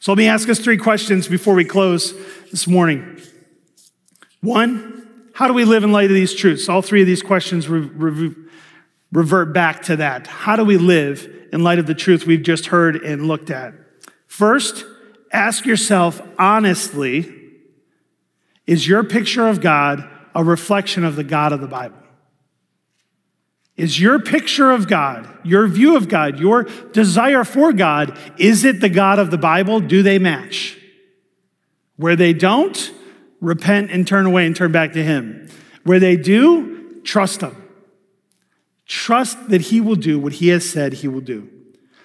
So 0.01 0.13
let 0.13 0.19
me 0.19 0.27
ask 0.27 0.51
us 0.51 0.59
three 0.59 0.77
questions 0.77 1.29
before 1.29 1.55
we 1.55 1.65
close 1.65 2.13
this 2.51 2.67
morning. 2.67 3.23
One, 4.43 5.31
how 5.33 5.49
do 5.49 5.55
we 5.55 5.65
live 5.65 5.83
in 5.83 5.91
light 5.91 6.11
of 6.11 6.15
these 6.15 6.35
truths? 6.35 6.69
All 6.69 6.83
three 6.83 7.01
of 7.01 7.07
these 7.07 7.23
questions 7.23 7.71
re- 7.71 7.81
re- 7.81 8.35
revert 9.13 9.55
back 9.55 9.81
to 9.85 9.97
that. 9.97 10.27
How 10.27 10.57
do 10.57 10.65
we 10.67 10.77
live 10.77 11.27
in 11.55 11.63
light 11.63 11.79
of 11.79 11.87
the 11.87 11.95
truth 11.95 12.27
we've 12.27 12.43
just 12.43 12.67
heard 12.67 12.97
and 12.97 13.27
looked 13.29 13.49
at? 13.49 13.73
First, 14.27 14.85
ask 15.33 15.65
yourself 15.65 16.21
honestly 16.39 17.40
is 18.71 18.87
your 18.87 19.03
picture 19.03 19.49
of 19.49 19.61
God 19.61 20.09
a 20.33 20.45
reflection 20.45 21.05
of 21.05 21.17
the 21.17 21.25
God 21.25 21.53
of 21.53 21.61
the 21.61 21.67
Bible? 21.67 21.97
Is 23.77 23.99
your 23.99 24.21
picture 24.21 24.71
of 24.71 24.87
God, 24.87 25.29
your 25.43 25.67
view 25.67 25.97
of 25.97 26.09
God, 26.09 26.39
your 26.39 26.69
desire 26.93 27.43
for 27.43 27.73
God, 27.73 28.17
is 28.39 28.65
it 28.65 28.81
the 28.81 28.89
God 28.89 29.19
of 29.19 29.33
the 29.33 29.39
Bible? 29.39 29.81
Do 29.81 30.05
they 30.05 30.21
match? 30.21 30.79
Where 31.97 32.15
they 32.15 32.33
don't, 32.33 32.93
repent 33.41 33.91
and 33.91 34.07
turn 34.07 34.25
away 34.25 34.47
and 34.47 34.55
turn 34.55 34.71
back 34.71 34.93
to 34.93 35.03
Him. 35.03 35.49
Where 35.83 35.99
they 35.99 36.17
do, 36.17 37.01
trust 37.03 37.41
Him. 37.41 37.57
Trust 38.87 39.49
that 39.49 39.63
He 39.63 39.81
will 39.81 39.97
do 39.97 40.21
what 40.21 40.35
He 40.35 40.47
has 40.49 40.69
said 40.69 40.93
He 40.93 41.09
will 41.09 41.23
do. 41.23 41.51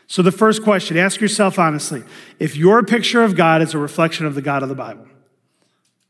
So, 0.08 0.24
the 0.24 0.32
first 0.32 0.64
question 0.64 0.98
ask 0.98 1.22
yourself 1.22 1.60
honestly 1.60 2.02
if 2.40 2.56
your 2.56 2.82
picture 2.82 3.24
of 3.24 3.36
God 3.36 3.62
is 3.62 3.76
a 3.76 3.78
reflection 3.78 4.26
of 4.26 4.34
the 4.34 4.42
God 4.42 4.64
of 4.64 4.70
the 4.70 4.76
Bible, 4.76 5.06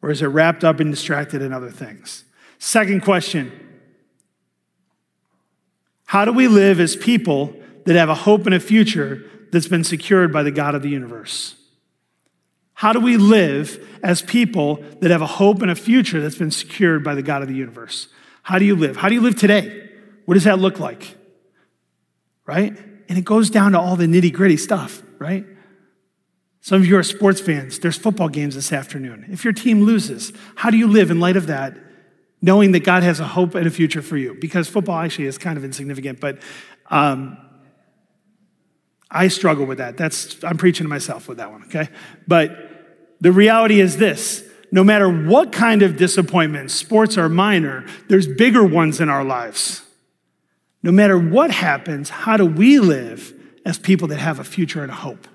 or 0.06 0.12
is 0.12 0.22
it 0.22 0.28
wrapped 0.28 0.63
up 0.63 0.80
and 0.80 0.91
distracted 0.91 1.41
in 1.41 1.52
other 1.52 1.72
things? 1.72 2.26
Second 2.60 3.02
question 3.02 3.52
How 6.06 6.26
do 6.26 6.32
we 6.32 6.48
live 6.48 6.80
as 6.80 6.96
people 6.96 7.56
that 7.86 7.96
have 7.96 8.10
a 8.10 8.13
hope 8.13 8.46
and 8.46 8.54
a 8.54 8.60
future 8.60 9.24
that's 9.52 9.68
been 9.68 9.84
secured 9.84 10.32
by 10.32 10.44
the 10.44 10.52
God 10.52 10.76
of 10.76 10.84
the 10.84 10.89
universe? 10.89 11.56
How 12.76 12.94
do 12.94 13.00
we 13.00 13.18
live 13.18 13.84
as 14.04 14.22
people 14.22 14.76
that 15.02 15.10
have 15.10 15.24
a 15.24 15.26
hope 15.26 15.63
and 15.63 15.72
a 15.72 15.76
future 15.76 16.22
that's 16.22 16.38
been 16.38 16.52
secured 16.52 17.04
by 17.04 17.15
the 17.15 17.24
God 17.24 17.41
of 17.41 17.48
the 17.48 17.56
universe? 17.56 18.08
How 18.44 18.60
do 18.60 18.65
you 18.65 18.76
live? 18.76 18.98
How 18.98 19.10
do 19.10 19.15
you 19.15 19.22
live 19.22 19.36
today? 19.36 19.89
What 20.26 20.36
does 20.36 20.44
that 20.44 20.60
look 20.60 20.80
like? 20.80 21.18
Right? 22.46 22.78
And 23.10 23.18
it 23.18 23.26
goes 23.26 23.50
down 23.50 23.72
to 23.72 23.80
all 23.80 23.96
the 23.96 24.06
nitty 24.06 24.34
gritty 24.34 24.58
stuff, 24.58 25.02
right? 25.18 25.48
Some 26.65 26.82
of 26.82 26.88
you 26.88 26.97
are 26.97 27.04
sports 27.04 27.39
fans. 27.39 27.78
There's 27.78 27.95
football 27.95 28.28
games 28.28 28.56
this 28.56 28.73
afternoon. 28.73 29.28
If 29.30 29.43
your 29.43 29.54
team 29.54 29.84
loses, 29.84 30.34
how 30.56 30.71
do 30.71 30.78
you 30.78 30.88
live 30.88 31.12
in 31.12 31.19
light 31.19 31.38
of 31.38 31.45
that, 31.45 31.78
knowing 32.41 32.71
that 32.71 32.84
God 32.84 33.04
has 33.04 33.19
a 33.19 33.28
hope 33.28 33.54
and 33.54 33.67
a 33.67 33.69
future 33.69 34.01
for 34.01 34.17
you? 34.17 34.34
Because 34.41 34.67
football 34.67 34.97
actually 34.97 35.28
is 35.28 35.38
kind 35.38 35.60
of 35.60 35.63
insignificant, 35.63 36.19
but 36.19 36.41
um, 36.89 37.38
I 39.12 39.28
struggle 39.28 39.67
with 39.67 39.78
that. 39.78 39.95
That's 39.95 40.43
I'm 40.43 40.58
preaching 40.58 40.86
to 40.86 40.89
myself 40.89 41.28
with 41.28 41.38
that 41.38 41.51
one, 41.51 41.65
okay? 41.65 41.88
But 42.28 42.49
the 43.21 43.32
reality 43.32 43.80
is 43.80 43.97
this 43.97 44.43
no 44.71 44.84
matter 44.84 45.08
what 45.08 45.51
kind 45.51 45.84
of 45.84 45.97
disappointment, 45.97 46.71
sports 46.71 47.15
are 47.15 47.30
minor, 47.30 47.86
there's 48.08 48.25
bigger 48.25 48.63
ones 48.63 48.99
in 48.99 49.08
our 49.08 49.23
lives. 49.23 49.84
No 50.82 50.91
matter 50.91 51.15
what 51.15 51.51
happens, 51.51 52.10
how 52.10 52.38
do 52.38 52.45
we 52.47 52.80
live 52.80 53.36
as 53.63 53.78
people 53.78 54.08
that 54.08 54.17
have 54.17 54.39
a 54.39 54.43
future 54.43 54.82
and 54.82 54.91
a 54.91 54.95
hope? 54.95 55.28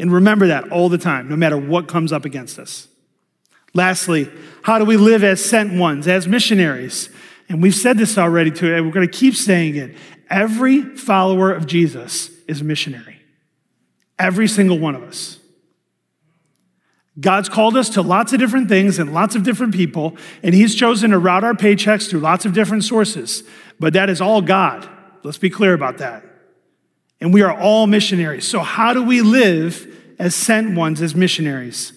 And 0.00 0.10
remember 0.10 0.46
that 0.46 0.72
all 0.72 0.88
the 0.88 0.98
time, 0.98 1.28
no 1.28 1.36
matter 1.36 1.58
what 1.58 1.86
comes 1.86 2.12
up 2.12 2.24
against 2.24 2.58
us. 2.58 2.88
Lastly, 3.74 4.30
how 4.62 4.78
do 4.78 4.84
we 4.84 4.96
live 4.96 5.22
as 5.22 5.44
sent 5.44 5.78
ones, 5.78 6.08
as 6.08 6.26
missionaries? 6.26 7.10
And 7.48 7.62
we've 7.62 7.74
said 7.74 7.98
this 7.98 8.16
already 8.16 8.50
too, 8.50 8.74
and 8.74 8.86
we're 8.86 8.92
going 8.92 9.08
to 9.08 9.18
keep 9.18 9.34
saying 9.34 9.76
it. 9.76 9.96
Every 10.28 10.82
follower 10.96 11.52
of 11.52 11.66
Jesus 11.66 12.30
is 12.48 12.62
a 12.62 12.64
missionary. 12.64 13.20
Every 14.18 14.48
single 14.48 14.78
one 14.78 14.94
of 14.94 15.02
us. 15.02 15.38
God's 17.18 17.48
called 17.48 17.76
us 17.76 17.90
to 17.90 18.02
lots 18.02 18.32
of 18.32 18.38
different 18.38 18.68
things 18.68 18.98
and 18.98 19.12
lots 19.12 19.34
of 19.34 19.42
different 19.42 19.74
people, 19.74 20.16
and 20.42 20.54
He's 20.54 20.74
chosen 20.74 21.10
to 21.10 21.18
route 21.18 21.44
our 21.44 21.54
paychecks 21.54 22.08
through 22.08 22.20
lots 22.20 22.46
of 22.46 22.54
different 22.54 22.84
sources. 22.84 23.42
But 23.78 23.92
that 23.92 24.08
is 24.08 24.20
all 24.20 24.40
God. 24.40 24.88
Let's 25.22 25.38
be 25.38 25.50
clear 25.50 25.74
about 25.74 25.98
that. 25.98 26.24
And 27.20 27.34
we 27.34 27.42
are 27.42 27.58
all 27.58 27.86
missionaries. 27.86 28.48
So, 28.48 28.60
how 28.60 28.92
do 28.92 29.02
we 29.02 29.20
live 29.20 29.86
as 30.18 30.34
sent 30.34 30.74
ones, 30.74 31.02
as 31.02 31.14
missionaries? 31.14 31.92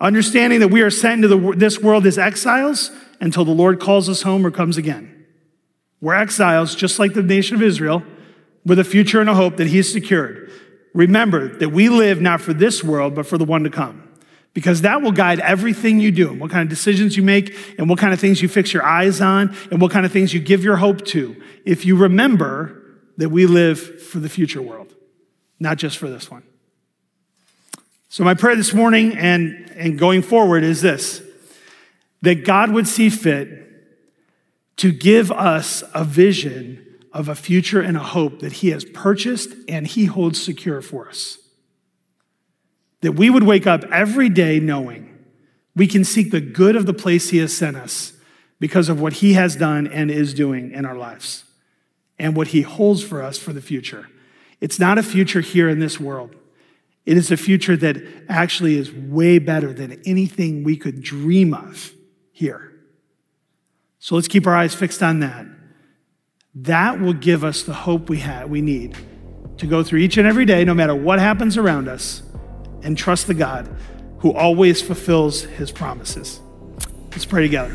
Understanding 0.00 0.60
that 0.60 0.68
we 0.68 0.82
are 0.82 0.90
sent 0.90 1.24
into 1.24 1.28
the, 1.28 1.56
this 1.56 1.80
world 1.80 2.06
as 2.06 2.18
exiles 2.18 2.90
until 3.20 3.44
the 3.44 3.50
Lord 3.52 3.80
calls 3.80 4.08
us 4.08 4.22
home 4.22 4.46
or 4.46 4.50
comes 4.50 4.76
again. 4.76 5.26
We're 6.00 6.14
exiles, 6.14 6.74
just 6.74 6.98
like 6.98 7.12
the 7.12 7.22
nation 7.22 7.56
of 7.56 7.62
Israel, 7.62 8.02
with 8.64 8.78
a 8.78 8.84
future 8.84 9.20
and 9.20 9.28
a 9.28 9.34
hope 9.34 9.56
that 9.58 9.66
He's 9.66 9.92
secured. 9.92 10.50
Remember 10.94 11.48
that 11.58 11.68
we 11.68 11.88
live 11.88 12.20
not 12.20 12.40
for 12.40 12.52
this 12.52 12.82
world, 12.82 13.14
but 13.14 13.26
for 13.26 13.38
the 13.38 13.44
one 13.44 13.64
to 13.64 13.70
come. 13.70 14.08
Because 14.52 14.80
that 14.80 15.02
will 15.02 15.12
guide 15.12 15.38
everything 15.40 16.00
you 16.00 16.10
do, 16.10 16.30
and 16.30 16.40
what 16.40 16.50
kind 16.50 16.62
of 16.62 16.68
decisions 16.68 17.16
you 17.16 17.22
make, 17.22 17.54
and 17.78 17.88
what 17.88 17.98
kind 17.98 18.12
of 18.12 18.18
things 18.18 18.42
you 18.42 18.48
fix 18.48 18.72
your 18.72 18.82
eyes 18.82 19.20
on, 19.20 19.54
and 19.70 19.80
what 19.80 19.92
kind 19.92 20.04
of 20.04 20.12
things 20.12 20.34
you 20.34 20.40
give 20.40 20.64
your 20.64 20.76
hope 20.76 21.04
to. 21.06 21.40
If 21.64 21.84
you 21.84 21.96
remember 21.96 22.79
that 23.20 23.28
we 23.28 23.44
live 23.44 24.00
for 24.00 24.18
the 24.18 24.30
future 24.30 24.62
world, 24.62 24.94
not 25.58 25.76
just 25.76 25.98
for 25.98 26.08
this 26.08 26.30
one. 26.30 26.42
So, 28.08 28.24
my 28.24 28.32
prayer 28.32 28.56
this 28.56 28.72
morning 28.72 29.14
and, 29.14 29.70
and 29.76 29.98
going 29.98 30.22
forward 30.22 30.64
is 30.64 30.80
this 30.80 31.22
that 32.22 32.46
God 32.46 32.70
would 32.70 32.88
see 32.88 33.10
fit 33.10 33.58
to 34.78 34.90
give 34.90 35.30
us 35.30 35.84
a 35.94 36.02
vision 36.02 36.98
of 37.12 37.28
a 37.28 37.34
future 37.34 37.82
and 37.82 37.94
a 37.94 38.02
hope 38.02 38.40
that 38.40 38.54
He 38.54 38.70
has 38.70 38.86
purchased 38.86 39.50
and 39.68 39.86
He 39.86 40.06
holds 40.06 40.42
secure 40.42 40.80
for 40.80 41.06
us. 41.06 41.36
That 43.02 43.12
we 43.12 43.28
would 43.28 43.44
wake 43.44 43.66
up 43.66 43.84
every 43.92 44.30
day 44.30 44.60
knowing 44.60 45.18
we 45.76 45.86
can 45.86 46.04
seek 46.04 46.30
the 46.30 46.40
good 46.40 46.74
of 46.74 46.86
the 46.86 46.94
place 46.94 47.28
He 47.28 47.38
has 47.38 47.54
sent 47.54 47.76
us 47.76 48.14
because 48.58 48.88
of 48.88 48.98
what 48.98 49.14
He 49.14 49.34
has 49.34 49.56
done 49.56 49.86
and 49.86 50.10
is 50.10 50.32
doing 50.32 50.72
in 50.72 50.86
our 50.86 50.96
lives. 50.96 51.44
And 52.20 52.36
what 52.36 52.48
he 52.48 52.60
holds 52.60 53.02
for 53.02 53.22
us 53.22 53.38
for 53.38 53.52
the 53.52 53.62
future. 53.62 54.08
It's 54.60 54.78
not 54.78 54.98
a 54.98 55.02
future 55.02 55.40
here 55.40 55.68
in 55.68 55.80
this 55.80 55.98
world. 55.98 56.36
It 57.06 57.16
is 57.16 57.32
a 57.32 57.36
future 57.36 57.76
that 57.78 57.96
actually 58.28 58.76
is 58.76 58.92
way 58.92 59.38
better 59.38 59.72
than 59.72 60.00
anything 60.04 60.62
we 60.62 60.76
could 60.76 61.02
dream 61.02 61.54
of 61.54 61.92
here. 62.30 62.72
So 63.98 64.14
let's 64.14 64.28
keep 64.28 64.46
our 64.46 64.54
eyes 64.54 64.74
fixed 64.74 65.02
on 65.02 65.20
that. 65.20 65.46
That 66.54 67.00
will 67.00 67.14
give 67.14 67.42
us 67.42 67.62
the 67.62 67.72
hope 67.72 68.10
we 68.10 68.18
have, 68.18 68.50
we 68.50 68.60
need 68.60 68.96
to 69.56 69.66
go 69.66 69.82
through 69.82 70.00
each 70.00 70.18
and 70.18 70.26
every 70.26 70.44
day, 70.44 70.64
no 70.64 70.74
matter 70.74 70.94
what 70.94 71.18
happens 71.18 71.56
around 71.56 71.88
us, 71.88 72.22
and 72.82 72.96
trust 72.96 73.26
the 73.26 73.34
God 73.34 73.68
who 74.18 74.32
always 74.32 74.82
fulfills 74.82 75.42
his 75.42 75.70
promises. 75.70 76.40
Let's 77.10 77.24
pray 77.24 77.42
together. 77.42 77.74